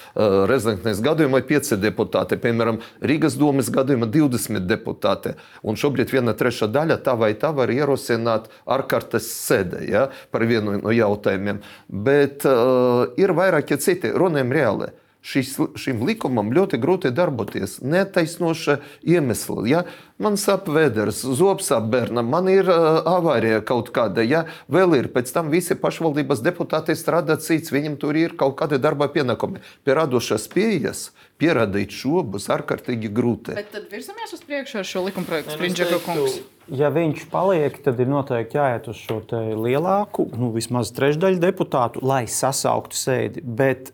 rezidentnes 0.49 1.03
gadījumā 1.05 1.43
5 1.45 1.77
deputāti, 1.77 2.41
piemēram, 2.41 2.81
Rīgas 3.05 3.37
domas 3.37 3.69
gadījumā 3.69 4.09
20 4.09 4.65
deputāti. 4.65 5.35
Un 5.61 5.77
šobrīd 5.77 6.09
viena 6.09 6.33
trešā 6.33 6.71
daļa 6.73 6.99
tā 7.05 7.13
vai 7.21 7.35
tā 7.37 7.53
var 7.53 7.69
ierosināt 7.69 8.49
ārkārtas 8.65 9.29
sēdē 9.29 9.85
ja? 9.93 10.07
par 10.33 10.49
vienu 10.49 10.79
no 10.81 10.89
jautājumiem. 10.95 11.61
Bet 11.85 12.30
bet 12.31 13.19
ir 13.19 13.33
vaira 13.35 13.61
kiciti, 13.65 14.11
runājam 14.15 14.53
reāli. 14.55 14.89
Šis, 15.21 15.53
šim 15.77 16.01
likumam 16.01 16.49
ļoti 16.49 16.79
grūti 16.81 17.11
darboties. 17.13 17.77
Netaisnoša 17.85 18.79
iemesla. 19.05 19.65
Ja? 19.69 19.83
Man 20.21 20.37
sāp 20.41 20.65
vēders, 20.69 21.21
zobs 21.37 21.69
sāp 21.69 21.91
bērnam, 21.93 22.25
man 22.29 22.49
ir 22.49 22.65
uh, 22.65 23.03
avārija 23.05 23.59
kaut 23.65 23.91
kāda. 23.93 24.25
Ja? 24.25 24.47
Vēl 24.71 24.97
ir, 24.97 25.11
pēc 25.13 25.29
tam 25.33 25.53
visi 25.53 25.77
pašvaldības 25.77 26.41
deputāti 26.45 26.97
strādā 26.97 27.37
cits, 27.41 27.73
viņam 27.73 27.99
tur 28.01 28.17
ir 28.17 28.33
kaut 28.37 28.57
kādi 28.57 28.81
darba 28.81 29.11
pienākumi. 29.13 29.61
Pie 29.85 29.97
radošās 29.97 30.49
pieejas 30.49 31.11
pierādīt 31.41 31.93
šo 31.93 32.25
būs 32.25 32.49
ārkārtīgi 32.53 33.13
grūti. 33.13 33.55
Bet 33.57 33.71
tad 33.73 33.87
virzamies 33.93 34.33
uz 34.33 34.43
priekšu 34.45 34.81
ar 34.81 34.89
šo 34.89 35.05
likumprojektu, 35.07 35.55
Sprinģeka 35.57 36.01
kungs. 36.05 36.41
Ja 36.71 36.91
viņš 36.93 37.25
paliek, 37.31 37.77
tad 37.83 37.99
ir 37.99 38.07
noteikti 38.07 38.59
jāiet 38.59 38.85
uz 38.91 38.99
šo 39.01 39.21
lielāku, 39.59 40.29
nu, 40.37 40.51
vismaz 40.55 40.93
trešdaļu 40.95 41.41
deputātu, 41.41 42.03
lai 42.05 42.23
sasauktu 42.31 42.95
sēdi. 42.95 43.43
Bet, 43.43 43.91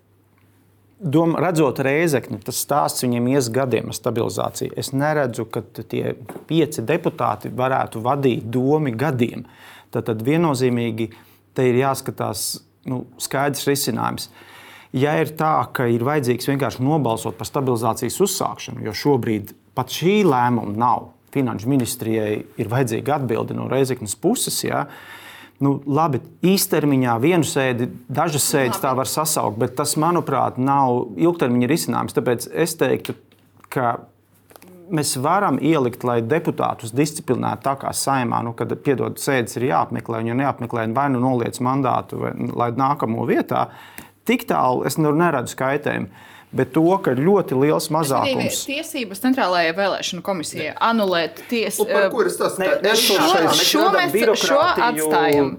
dom, 1.00 1.36
redzot 1.40 1.80
reizekni, 1.86 2.40
tas 2.44 2.60
stāsts 2.64 3.06
viņiem 3.06 3.30
ies 3.36 3.50
gadiem 3.54 3.92
ar 3.92 3.98
stabilizāciju. 3.98 4.74
Es 4.80 4.92
neredzu, 4.96 5.46
ka 5.52 5.64
tie 5.78 6.16
pieci 6.50 6.84
deputāti 6.86 7.52
varētu 7.54 8.02
vadīt 8.04 8.48
domu 8.54 8.94
gadiem. 8.98 9.46
Tad, 9.94 10.08
tad 10.10 10.24
viennozīmīgi 10.26 11.12
te 11.56 11.68
ir 11.70 11.80
jāskatās 11.82 12.48
nu, 12.90 13.06
skaidrs 13.22 13.68
risinājums. 13.70 14.30
Ja 14.96 15.18
ir 15.20 15.34
tā, 15.38 15.54
ka 15.76 15.86
ir 15.92 16.06
vajadzīgs 16.08 16.48
vienkārši 16.50 16.84
nobalsot 16.86 17.38
par 17.38 17.50
stabilizācijas 17.50 18.18
uzsākšanu, 18.24 18.86
jo 18.88 18.96
šobrīd 18.96 19.54
pat 19.78 19.94
šī 19.94 20.22
lēmuma 20.26 20.74
nav, 20.80 21.12
finanšu 21.36 21.70
ministrijai 21.70 22.38
ir 22.58 22.72
vajadzīga 22.72 23.20
atbilde 23.20 23.58
no 23.58 23.68
Reizeknas 23.70 24.16
puses. 24.18 24.58
Ja? 24.66 24.86
Nu, 25.64 25.80
labi, 25.90 26.20
īstermiņā 26.46 27.16
vienu 27.22 27.48
sēdi, 27.48 27.88
dažas 28.14 28.46
sēdes 28.46 28.82
tā 28.84 28.92
var 28.98 29.10
sasaukt, 29.10 29.58
bet 29.58 29.74
tas, 29.80 29.96
manuprāt, 29.98 30.60
nav 30.62 31.16
ilgtermiņa 31.18 31.70
risinājums. 31.72 32.14
Tāpēc 32.14 32.46
es 32.54 32.76
teiktu, 32.78 33.16
ka 33.74 33.96
mēs 34.94 35.16
varam 35.24 35.58
ielikt, 35.58 36.06
lai 36.08 36.20
deputātus 36.22 36.94
disciplinētu 36.96 37.66
tā 37.66 37.74
kā 37.82 37.94
saimā, 37.96 38.44
nu, 38.46 38.54
kad 38.58 38.76
piedod 38.86 39.18
sēdes 39.22 39.58
ir 39.58 39.70
jāapmeklē, 39.72 40.22
un 40.22 40.32
ja 40.32 40.38
neapmeklē, 40.38 40.86
vai 40.94 41.08
nu 41.14 41.24
noliec 41.26 41.58
mandātu, 41.64 42.22
vai 42.22 42.34
lai 42.54 42.70
nākamo 42.78 43.26
vietā. 43.28 43.68
Tik 44.30 44.46
tālu 44.50 44.86
es 44.86 45.00
neredzu 45.02 45.58
kaitējumu 45.58 46.27
bet 46.52 46.74
to, 46.76 46.86
ka 47.04 47.14
ir 47.16 47.22
ļoti 47.26 47.58
liels 47.60 47.90
mazākums. 47.94 48.64
Tiesības 48.70 49.24
centrālajai 49.24 49.76
vēlēšanu 49.78 50.26
komisijai 50.26 50.74
anulēt 50.90 51.44
tiesu. 51.52 51.88
Par 51.90 52.10
ko 52.14 52.26
ir 52.26 52.34
tas? 52.38 52.60
Šo, 53.04 53.22
šo 53.62 53.88
mēs 53.96 54.46
šo 54.48 54.62
atstājam. 54.62 55.56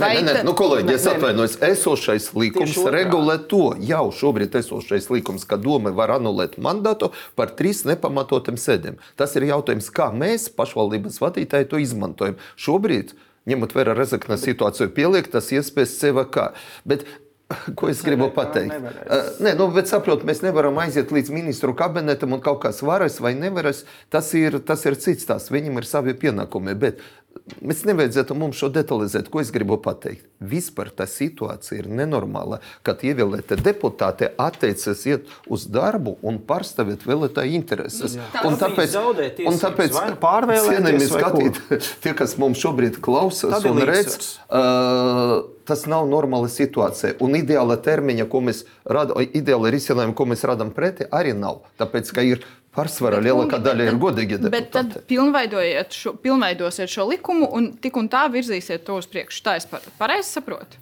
Nē, 0.00 0.08
nē, 0.22 0.32
nē, 0.32 0.42
nu, 0.46 0.52
kolēģi, 0.56 0.92
es 0.94 1.06
atvainojos. 1.10 1.56
Esošais 1.66 2.28
likums 2.38 2.76
regulē 2.94 3.36
to, 3.50 3.72
jau 3.84 4.04
šobrīd 4.14 4.54
esošais 4.60 5.10
likums, 5.12 5.44
ka 5.48 5.58
doma 5.60 5.92
var 5.96 6.14
anulēt 6.14 6.56
mandātu 6.62 7.10
par 7.36 7.52
trīs 7.58 7.82
nepamatotiem 7.88 8.56
sēdēm. 8.60 9.00
Tas 9.18 9.34
ir 9.36 9.48
jautājums, 9.50 9.90
kā 9.92 10.08
mēs, 10.14 10.46
pašvaldības 10.56 11.18
vadītāji, 11.20 11.68
to 11.72 11.82
izmantojam. 11.82 12.38
Šobrīd, 12.60 13.16
ņemot 13.50 13.74
vērā 13.76 13.96
rezeknas 13.98 14.46
situāciju, 14.46 14.92
pieliek 14.94 15.28
tas 15.32 15.50
iespējas 15.52 15.98
CVK. 15.98 16.52
Bet 16.88 17.04
Ko 17.78 17.88
es 17.90 18.02
gribu 18.06 18.30
pateikt? 18.34 18.74
Uh, 18.76 19.30
nē, 19.42 19.54
nu, 19.58 19.66
bet 19.74 19.90
saprotu, 19.90 20.26
mēs 20.28 20.42
nevaram 20.44 20.78
aiziet 20.82 21.10
līdz 21.14 21.32
ministru 21.34 21.74
kabinetam 21.78 22.36
un 22.36 22.42
kaut 22.44 22.60
kas 22.64 22.82
varas 22.86 23.18
vai 23.22 23.34
nevaras. 23.38 23.82
Tas 24.12 24.30
ir, 24.38 24.60
tas 24.66 24.84
ir 24.86 24.98
cits 25.00 25.26
tās. 25.28 25.50
Viņam 25.52 25.80
ir 25.80 25.88
savi 25.88 26.14
pienākumi. 26.18 26.76
Bet 26.78 27.02
Mēs 27.60 27.82
nevajadzētu 27.88 28.34
mums 28.38 28.58
šo 28.60 28.70
detalizēt, 28.72 29.28
ko 29.32 29.40
es 29.42 29.50
gribu 29.54 29.78
pateikt. 29.82 30.26
Vispār 30.40 30.88
tā 30.96 31.04
situācija 31.10 31.82
ir 31.82 31.88
nenormāla, 31.92 32.60
kad 32.86 33.02
ievēlēti 33.04 33.58
deputāti 33.60 34.30
atteicas 34.40 35.02
iet 35.08 35.28
uz 35.52 35.66
darbu 35.68 36.16
un 36.26 36.38
pārstāvēt 36.48 37.04
vēlētāju 37.08 37.56
intereses. 37.58 38.16
Jā. 38.16 38.28
Un 38.48 38.56
tāpēc, 38.60 38.96
un 39.44 39.60
tāpēc 39.60 39.98
pārvēlēties 40.22 41.08
skatīt, 41.10 41.60
tie, 42.04 42.14
kas 42.16 42.36
mums 42.40 42.62
šobrīd 42.62 43.00
klausās 43.04 43.66
un 43.68 43.82
redz, 43.84 44.16
uh, 44.48 45.40
tas 45.68 45.84
nav 45.90 46.08
normāla 46.10 46.48
situācija. 46.50 47.18
Un 47.24 47.36
ideāla 47.38 47.76
termiņa, 47.82 48.26
ko 48.30 48.40
mēs 48.48 48.64
radām, 48.88 49.20
ideāla 49.36 49.70
risinājuma, 49.74 50.16
ko 50.16 50.26
mēs 50.32 50.46
radām 50.48 50.72
pretī, 50.74 51.06
arī 51.14 51.36
nav. 51.36 51.60
Tāpēc, 51.80 52.10
ka 52.16 52.24
ir 52.26 52.42
Pārsvarā 52.76 53.18
lielākā 53.24 53.58
daļa 53.64 53.88
ir 53.88 53.96
godīgi 53.98 54.36
deputāti. 54.38 54.54
Bet 54.54 54.68
tad 54.74 55.08
pilnveidosiet 55.10 55.96
šo, 55.96 56.12
pilnveidosiet 56.22 56.92
šo 56.92 57.08
likumu 57.10 57.48
un 57.58 57.72
tik 57.82 57.98
un 57.98 58.06
tā 58.12 58.28
virzīsiet 58.30 58.86
to 58.86 59.00
uz 59.00 59.10
priekšu. 59.10 59.42
Tā 59.42 59.56
es 59.58 59.66
pareizi 59.98 60.36
saprotu. 60.36 60.78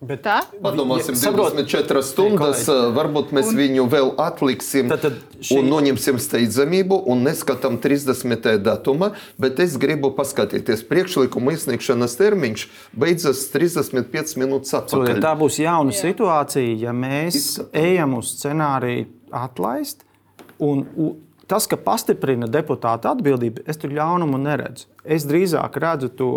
Bet 0.00 0.22
tā 0.24 0.38
Padomāsim, 0.64 1.12
ja, 1.12 1.28
24 1.36 2.00
stundas. 2.08 2.62
Kolēģi. 2.64 2.92
Varbūt 2.96 3.34
mēs 3.36 3.50
un, 3.50 3.58
viņu 3.60 3.84
vēl 3.92 4.10
atliksim 4.24 4.88
tad, 4.88 5.04
tad 5.04 5.44
šī... 5.44 5.58
un 5.60 5.68
noņemsim 5.68 6.16
steidzamību 6.24 7.02
un 7.12 7.26
neskatām 7.28 7.76
30. 7.84 8.48
datuma. 8.64 9.12
Bet 9.36 9.60
es 9.60 9.76
gribu 9.80 10.10
paskatīties, 10.16 10.86
priekšlikuma 10.88 11.52
iesniegšanas 11.52 12.16
termiņš 12.16 12.66
beidzas 12.96 13.44
35 13.52 14.38
minūtes 14.40 14.72
atpakaļ. 14.80 15.20
Tā 15.20 15.34
būs 15.44 15.60
jauna 15.60 15.92
Jā. 15.92 16.02
situācija, 16.08 16.78
ja 16.88 16.96
mēs 16.96 17.36
Izskatām. 17.36 17.82
ejam 17.84 18.16
uz 18.22 18.32
scenāriju 18.38 19.10
atlaist 19.36 20.08
Un, 20.60 20.84
un 21.00 21.16
tas, 21.50 21.66
ka 21.66 21.78
pastiprina 21.80 22.48
deputāta 22.50 23.14
atbildību, 23.14 23.64
es 23.68 23.80
tur 23.80 23.94
ļaunumu 23.96 24.38
neredzu. 24.40 24.86
Es 25.04 25.26
drīzāk 25.28 25.78
redzu 25.82 26.12
to, 26.14 26.30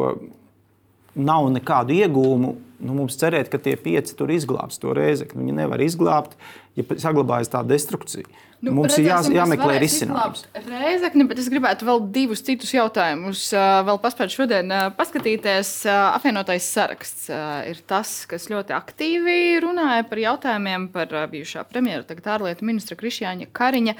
nav 1.15 1.49
nekādu 1.53 1.95
iegūmu. 1.95 2.53
Nu, 2.83 2.95
mums 2.97 3.15
cerēt, 3.19 3.47
ka 3.51 3.59
tie 3.61 3.77
pieci 3.79 4.15
tur 4.17 4.31
izglābs 4.33 4.81
to 4.81 4.91
reizi. 4.95 5.29
Viņi 5.31 5.55
nevar 5.55 5.81
izglābt, 5.83 6.33
ja 6.75 6.83
saglabājas 6.99 7.53
tā 7.53 7.61
destrukcija. 7.67 8.27
Nu, 8.63 8.71
Mums 8.77 8.93
redzēsim, 8.95 9.33
ir 9.33 9.35
jā, 9.35 9.41
jāmeklē 9.41 9.73
risinājums. 9.81 10.45
Reizekni, 10.55 11.25
bet 11.27 11.39
es 11.41 11.49
gribētu 11.51 11.83
vēl 11.83 11.97
divus 12.15 12.39
citus 12.47 12.69
jautājumus 12.71 13.41
vēl 13.89 13.97
paspēt 13.99 14.31
šodien 14.31 14.71
paskatīties. 14.95 15.71
Apvienotais 15.89 16.69
saraksts 16.71 17.25
ir 17.67 17.81
tas, 17.89 18.13
kas 18.29 18.47
ļoti 18.47 18.71
aktīvi 18.77 19.35
runāja 19.65 20.05
par 20.07 20.21
jautājumiem 20.23 20.85
par 20.93 21.11
bijušā 21.33 21.65
premjera, 21.67 22.05
tagad 22.07 22.29
ārlietu 22.37 22.69
ministra 22.69 22.95
Krišjāņa 23.01 23.49
Kariņa 23.51 23.97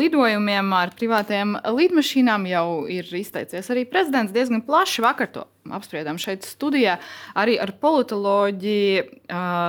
lidojumiem 0.00 0.74
ar 0.80 0.96
privātajām 0.98 1.54
lidmašīnām. 1.78 2.50
Jau 2.50 2.66
ir 2.90 3.06
izteicies 3.22 3.70
arī 3.70 3.86
prezidents 3.86 4.34
diezgan 4.34 4.66
plaši 4.66 5.06
vakar 5.06 5.30
to 5.30 5.46
apspriedām 5.70 6.18
šeit 6.18 6.42
studijā 6.42 6.98
arī 7.38 7.54
ar 7.62 7.70
politoloģi 7.78 8.82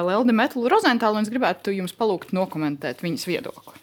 Leldi 0.10 0.34
Metlu 0.42 0.66
Rozentālu. 0.74 1.22
Es 1.22 1.30
gribētu 1.30 1.78
jums 1.78 1.94
palūgt 1.94 2.34
nokomentēt 2.34 3.06
viņas 3.06 3.30
viedokli. 3.30 3.83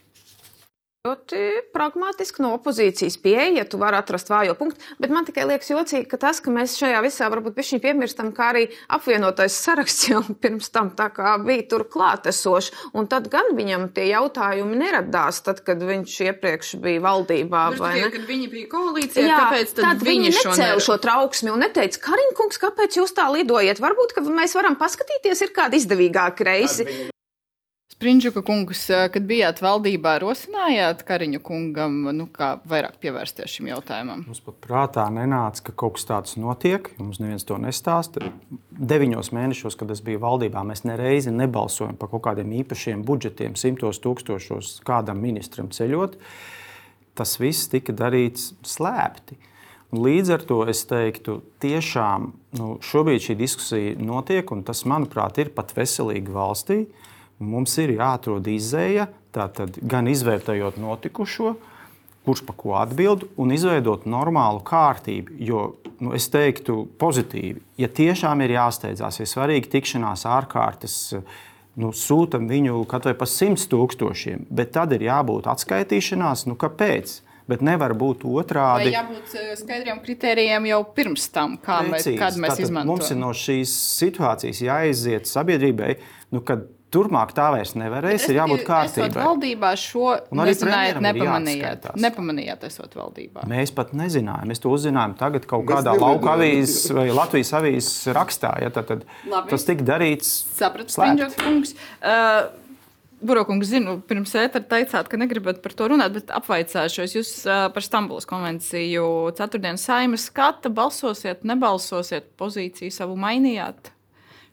Ļoti 1.09 1.39
pragmatiski 1.73 2.43
no 2.45 2.51
opozīcijas 2.59 3.15
pieeja, 3.25 3.47
ja 3.57 3.63
tu 3.65 3.79
vari 3.81 3.97
atrast 3.97 4.29
vājo 4.29 4.53
punktu. 4.59 4.83
Bet 5.01 5.09
man 5.09 5.25
tikai 5.25 5.47
liekas 5.49 5.71
jocīgi, 5.73 6.05
ka 6.11 6.19
tas, 6.21 6.43
ka 6.45 6.53
mēs 6.53 6.75
šajā 6.77 6.99
visā 7.01 7.31
varbūt 7.33 7.55
pišķiņ 7.57 7.81
piemirstam, 7.81 8.29
kā 8.37 8.51
arī 8.53 8.67
apvienotais 8.93 9.57
saraksts 9.65 10.11
jau 10.11 10.21
pirms 10.45 10.69
tam 10.75 10.91
tā 10.99 11.07
kā 11.17 11.39
bija 11.41 11.65
tur 11.71 11.87
klātesošs. 11.89 12.69
Un 12.93 13.09
tad 13.09 13.31
gan 13.33 13.49
viņam 13.57 13.87
tie 13.97 14.11
jautājumi 14.11 14.77
neradās, 14.83 15.39
tad, 15.47 15.63
kad 15.65 15.81
viņš 15.89 16.19
iepriekš 16.27 16.75
bija 16.85 17.01
valdībā. 17.07 17.63
vai 17.81 17.95
ne? 18.03 18.11
Kad 18.19 18.27
viņi 18.29 18.51
bija 18.53 18.69
koalīcijā, 18.75 19.25
Jā, 19.25 19.39
kāpēc 19.47 19.73
tad, 19.79 19.87
tad 19.87 20.05
viņi 20.05 20.27
viņi 20.29 20.35
šo 20.37 20.51
necēla 20.53 20.67
nevar- 20.75 20.85
šo 20.91 20.99
trauksmi 21.07 21.55
un 21.55 21.65
neteica, 21.65 22.03
Kariņkungs, 22.11 22.61
kāpēc 22.67 23.01
jūs 23.01 23.17
tā 23.17 23.25
lidojat? 23.33 23.81
Varbūt, 23.81 24.13
ka 24.19 24.27
mēs 24.29 24.53
varam 24.61 24.77
paskatīties, 24.77 25.47
ir 25.49 25.57
kādi 25.57 25.81
izdevīgāki 25.81 26.45
reisi. 26.51 26.89
Sprindžuka 27.91 28.41
kungs, 28.47 28.85
eh, 28.91 29.09
kad 29.13 29.27
bijāt 29.29 29.59
valdībā, 29.61 30.15
rosinājāt 30.23 31.03
Kariņu 31.09 31.41
kungam, 31.45 31.97
nu, 32.17 32.29
vairāk 32.71 33.01
pievērsties 33.03 33.57
šim 33.59 33.67
jautājumam? 33.73 34.23
Mums 34.29 34.41
pat 34.47 34.61
prātā 34.63 35.09
nenāca, 35.13 35.67
ka 35.67 35.75
kaut 35.83 35.99
kas 35.99 36.07
tāds 36.09 36.39
notiek. 36.41 36.89
Mums 37.03 37.19
neviens 37.21 37.45
to 37.45 37.59
nestāsta. 37.59 38.33
Deviņos 38.71 39.33
mēnešos, 39.37 39.77
kad 39.77 39.91
es 39.91 40.01
biju 40.07 40.23
valdībā, 40.23 40.63
mēs 40.65 40.87
nereizi 40.89 41.35
nebalsojam 41.35 41.99
par 41.99 42.09
kaut 42.15 42.23
kādiem 42.29 42.55
īpašiem 42.63 43.03
budžetiem, 43.05 43.59
simtos 43.59 44.01
tūkstošos 44.01 44.81
kādam 44.87 45.21
ministram 45.21 45.69
ceļot. 45.69 46.17
Tas 47.19 47.37
viss 47.43 47.69
tika 47.69 47.93
darīts 47.93 48.55
slēpti. 48.63 49.37
Līdz 49.91 50.37
ar 50.39 50.43
to 50.47 50.63
es 50.71 50.85
teiktu, 50.87 51.41
tiešām 51.59 52.33
nu, 52.55 52.73
šobrīd 52.79 53.25
šī 53.25 53.35
diskusija 53.41 53.97
notiek, 53.99 54.47
un 54.55 54.63
tas, 54.63 54.85
manuprāt, 54.87 55.41
ir 55.43 55.51
pat 55.51 55.75
veselīgi 55.75 56.31
valstī. 56.31 56.85
Mums 57.41 57.73
ir 57.81 57.95
jāatrod 57.97 58.45
izēja, 58.53 59.07
tātad 59.33 59.79
gan 59.81 60.09
izvērtējot 60.11 60.77
notikušo, 60.81 61.55
kurš 62.27 62.43
par 62.45 62.57
ko 62.61 62.75
atbild, 62.77 63.25
un 63.41 63.55
izveidot 63.55 64.05
normālu 64.05 64.61
kārtību. 64.67 65.39
Jo 65.41 65.63
nu, 66.05 66.13
es 66.17 66.29
teiktu, 66.33 66.83
pozitīvi, 67.01 67.63
ja 67.81 67.89
tiešām 67.89 68.45
ir 68.45 68.59
jāsteidzās, 68.59 69.23
ir 69.23 69.31
svarīgi 69.31 69.73
tikšanās 69.73 70.27
ārkārtas. 70.29 70.99
Nu, 71.81 71.95
sūtam 71.97 72.49
viņu 72.51 72.83
kaut 72.91 73.07
vai 73.07 73.15
pa 73.17 73.25
simts 73.31 73.65
tūkstošiem, 73.71 74.43
bet 74.53 74.75
tad 74.75 74.93
ir 74.93 75.07
jābūt 75.07 75.47
atskaitīšanās. 75.49 76.45
Nu, 76.51 76.59
kāpēc? 76.61 77.21
Bet 77.49 77.63
nevar 77.67 77.95
būt 77.99 78.27
Vai 78.27 78.43
otrādi. 78.43 78.91
jābūt 78.93 79.33
eh, 79.39 79.55
skaidriem 79.59 80.03
kritērijiem 80.05 80.67
jau 80.69 80.81
pirms 80.95 81.25
tam, 81.35 81.57
kā 81.63 81.81
mēs, 81.87 82.05
Precīzi. 82.05 82.19
kad 82.21 82.37
mēs 82.43 82.61
izmantojam? 82.67 82.91
Mums 82.91 83.11
ir 83.11 83.19
no 83.19 83.31
šīs 83.35 83.73
situācijas 83.97 84.61
jāiziet 84.67 85.31
sabiedrībai, 85.31 85.97
nu, 86.35 86.45
kad 86.47 86.69
turpmāk 86.95 87.33
tā 87.37 87.49
vairs 87.55 87.73
nevarēs, 87.79 88.27
ir 88.31 88.39
jābūt 88.41 88.63
Esot 88.63 88.71
kārtībai. 88.71 89.25
valdībā 89.25 89.73
šo 89.79 90.07
nezinājāt, 90.37 91.01
nepamanījāt. 91.05 91.91
Nepamanījāt, 92.01 92.65
esot 92.71 92.97
valdībā. 92.99 93.45
Mēs 93.51 93.75
pat 93.77 93.93
nezinājām. 93.97 94.51
Mēs 94.51 94.63
to 94.63 94.73
uzzinājām 94.75 95.17
tagad 95.21 95.47
kaut 95.51 95.67
Mēs 95.67 95.81
kādā 95.81 95.95
lauka 95.99 96.35
avīzes 96.37 96.91
vai 96.97 97.09
Latvijas 97.15 97.53
avīzes 97.61 98.15
rakstā. 98.17 98.55
Ja, 98.65 98.73
tad, 98.75 98.91
tad 98.91 99.07
Labi. 99.31 99.53
tas 99.55 99.69
tika 99.69 99.87
darīts. 99.95 100.33
Sapratu, 100.59 100.95
slēpti. 100.95 101.31
Springļoks 101.31 101.39
kungs. 101.45 101.77
Uh, 102.01 102.51
Burokungs, 103.21 103.69
zinu, 103.69 103.99
pirms 104.09 104.33
ētera 104.41 104.65
teicāt, 104.65 105.11
ka 105.13 105.19
negribat 105.21 105.59
par 105.61 105.75
to 105.77 105.91
runāt, 105.93 106.15
bet 106.17 106.31
apvaicāšu. 106.33 107.05
Jūs 107.19 107.35
uh, 107.45 107.67
par 107.75 107.85
Stambulas 107.85 108.25
konvenciju 108.29 109.05
ceturtdienas 109.37 109.85
saimas 109.85 110.25
skata 110.31 110.73
balsosiet, 110.73 111.45
nebalsosiet, 111.45 112.33
pozīciju 112.41 112.95
savu 112.95 113.21
mainījāt 113.21 113.93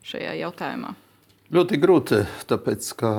šajā 0.08 0.36
jautājumā. 0.44 0.92
Ļoti 1.48 1.78
grūti, 1.80 2.16
tāpēc 2.44 2.90
ka 3.00 3.10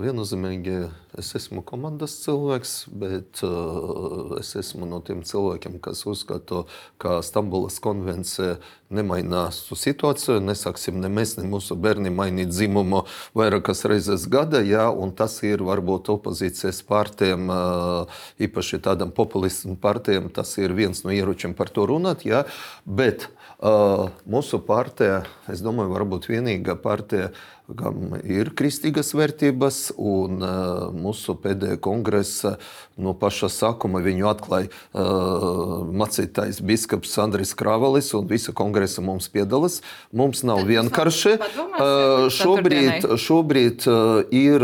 viennozīmīgi 0.00 0.86
es 1.20 1.28
esmu 1.36 1.60
komandas 1.60 2.14
cilvēks, 2.22 2.72
bet 2.88 3.42
uh, 3.44 4.32
es 4.40 4.54
esmu 4.56 4.88
no 4.88 5.02
tiem 5.04 5.20
cilvēkiem, 5.28 5.76
kas 5.84 6.00
uzskata, 6.08 6.62
ka 6.96 7.18
Stambulas 7.24 7.76
konvencija 7.84 8.54
nemainās 8.88 9.58
situāciju. 9.68 10.38
Nesāksim 10.44 11.02
ne 11.02 11.10
mēs, 11.12 11.34
ne 11.36 11.44
mūsu 11.52 11.76
bērni 11.76 12.12
mainīt 12.16 12.54
dzimumu 12.54 13.02
vairākas 13.36 13.84
reizes 13.92 14.24
gada, 14.32 14.62
jā, 14.64 14.88
un 14.88 15.12
tas 15.16 15.36
ir 15.44 15.60
varbūt 15.66 16.08
opozīcijas 16.16 16.80
partijām, 16.88 17.48
uh, 17.52 18.22
īpaši 18.40 18.80
tādam 18.88 19.12
populismu 19.12 19.76
partijām, 19.84 20.32
tas 20.32 20.56
ir 20.56 20.72
viens 20.76 21.04
no 21.04 21.12
ieročiem 21.12 21.52
par 21.56 21.68
to 21.68 21.84
runāt, 21.92 22.24
jā, 22.24 22.46
bet 22.88 23.28
uh, 23.60 24.08
mūsu 24.24 24.64
partija, 24.64 25.26
es 25.52 25.64
domāju, 25.64 25.92
varbūt 25.96 26.32
vienīgā 26.32 26.80
partija, 26.80 27.34
kam 27.74 28.14
ir 28.22 28.52
kristīgas 28.54 29.10
vērtības, 29.16 29.78
un 29.98 30.38
uh, 30.44 30.86
mūsu 30.94 31.34
pēdējā 31.42 31.80
kongresa 31.82 32.56
no 32.96 33.12
paša 33.18 33.48
sākuma 33.50 33.98
viņu 34.04 34.28
atklāja 34.30 34.68
uh, 34.70 35.82
mācītājs 35.90 36.60
biskups 36.66 37.16
Andris 37.20 37.56
Kravalis, 37.58 38.12
un 38.14 38.28
visa 38.30 38.54
kongresa 38.56 39.02
mums 39.02 39.26
piedalās. 39.32 39.80
Mums 40.14 40.44
nav 40.46 40.62
Tad 40.62 40.70
vienkārši. 40.70 41.34
Uh, 41.36 42.28
šobrīd, 42.32 43.08
šobrīd 43.20 43.88
uh, 43.90 44.22
ir, 44.30 44.62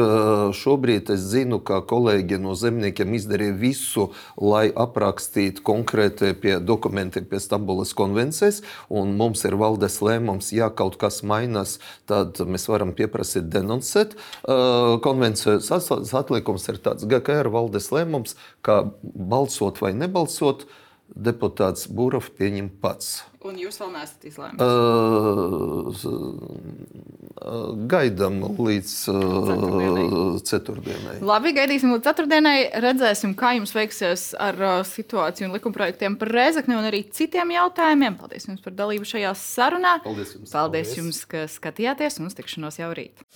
šobrīd 0.57 1.11
es 1.17 1.27
zinu, 1.35 1.59
ka 1.59 1.83
kolēģi 1.83 2.39
no 2.43 2.55
zemniekiem 2.59 3.19
izdarīja 3.19 3.59
visu, 3.59 4.09
lai 4.39 4.69
aprakstītu 4.71 5.65
konkrēti 5.67 6.33
pie 6.39 6.57
dokumentiem 6.63 7.27
pie 7.27 7.43
Stambulas 7.43 7.97
konvencijas, 7.99 8.63
un 8.93 9.17
mums 9.19 9.43
ir 9.49 9.59
valdes 9.59 9.99
lēmums, 10.05 10.55
ja 10.55 10.71
kaut 10.71 11.01
kas 11.03 11.21
mainās, 11.27 11.81
tad 12.07 12.39
mēs 12.47 12.71
varam 12.71 12.92
pieprasīt 12.97 13.49
denoncēt. 13.53 14.15
Uh, 14.45 14.99
Konvencijas 15.05 15.71
as- 15.75 16.15
atlikums 16.15 16.69
ir 16.73 16.79
tāds 16.85 17.07
GKR 17.09 17.51
valdes 17.53 17.91
lēmums, 17.95 18.37
kā 18.65 18.83
balsot 19.03 19.81
vai 19.83 19.93
nebalsot, 19.97 20.67
deputāts 21.17 21.89
Būrov 21.93 22.31
pieņem 22.39 22.71
pats. 22.83 23.23
Un 23.43 23.57
jūs 23.59 23.81
vēl 23.81 23.91
neesat 23.97 24.25
izlēmuši. 24.29 24.63
Uh, 27.43 27.73
gaidām 27.91 28.39
līdz 28.55 28.93
Ceturtdienai. 29.09 30.05
uh, 30.07 30.37
ceturtdienai. 30.47 31.17
Labi, 31.27 31.53
gaidīsim 31.57 31.91
līdz 31.97 32.07
ceturtdienai. 32.07 32.57
Redzēsim, 32.85 33.35
kā 33.39 33.57
jums 33.59 33.75
veiksies 33.75 34.29
ar 34.39 34.61
uh, 34.63 34.75
situāciju 34.87 35.51
un 35.51 35.57
likumprojektiem 35.59 36.19
par 36.21 36.31
Rēzakni 36.33 36.79
un 36.79 36.87
arī 36.87 37.03
citiem 37.11 37.51
jautājumiem. 37.57 38.21
Paldies 38.21 38.47
jums 38.47 38.63
par 38.63 38.79
dalību 38.79 39.09
šajā 39.15 39.35
sarunā. 39.43 39.99
Paldies 40.07 40.37
jums. 40.39 40.55
Paldies 40.55 40.99
jums, 41.01 41.25
ka 41.27 41.49
skatījāties 41.51 42.23
un 42.23 42.31
uz 42.31 42.39
tikšanos 42.39 42.79
jau 42.79 42.93
rīt. 42.95 43.27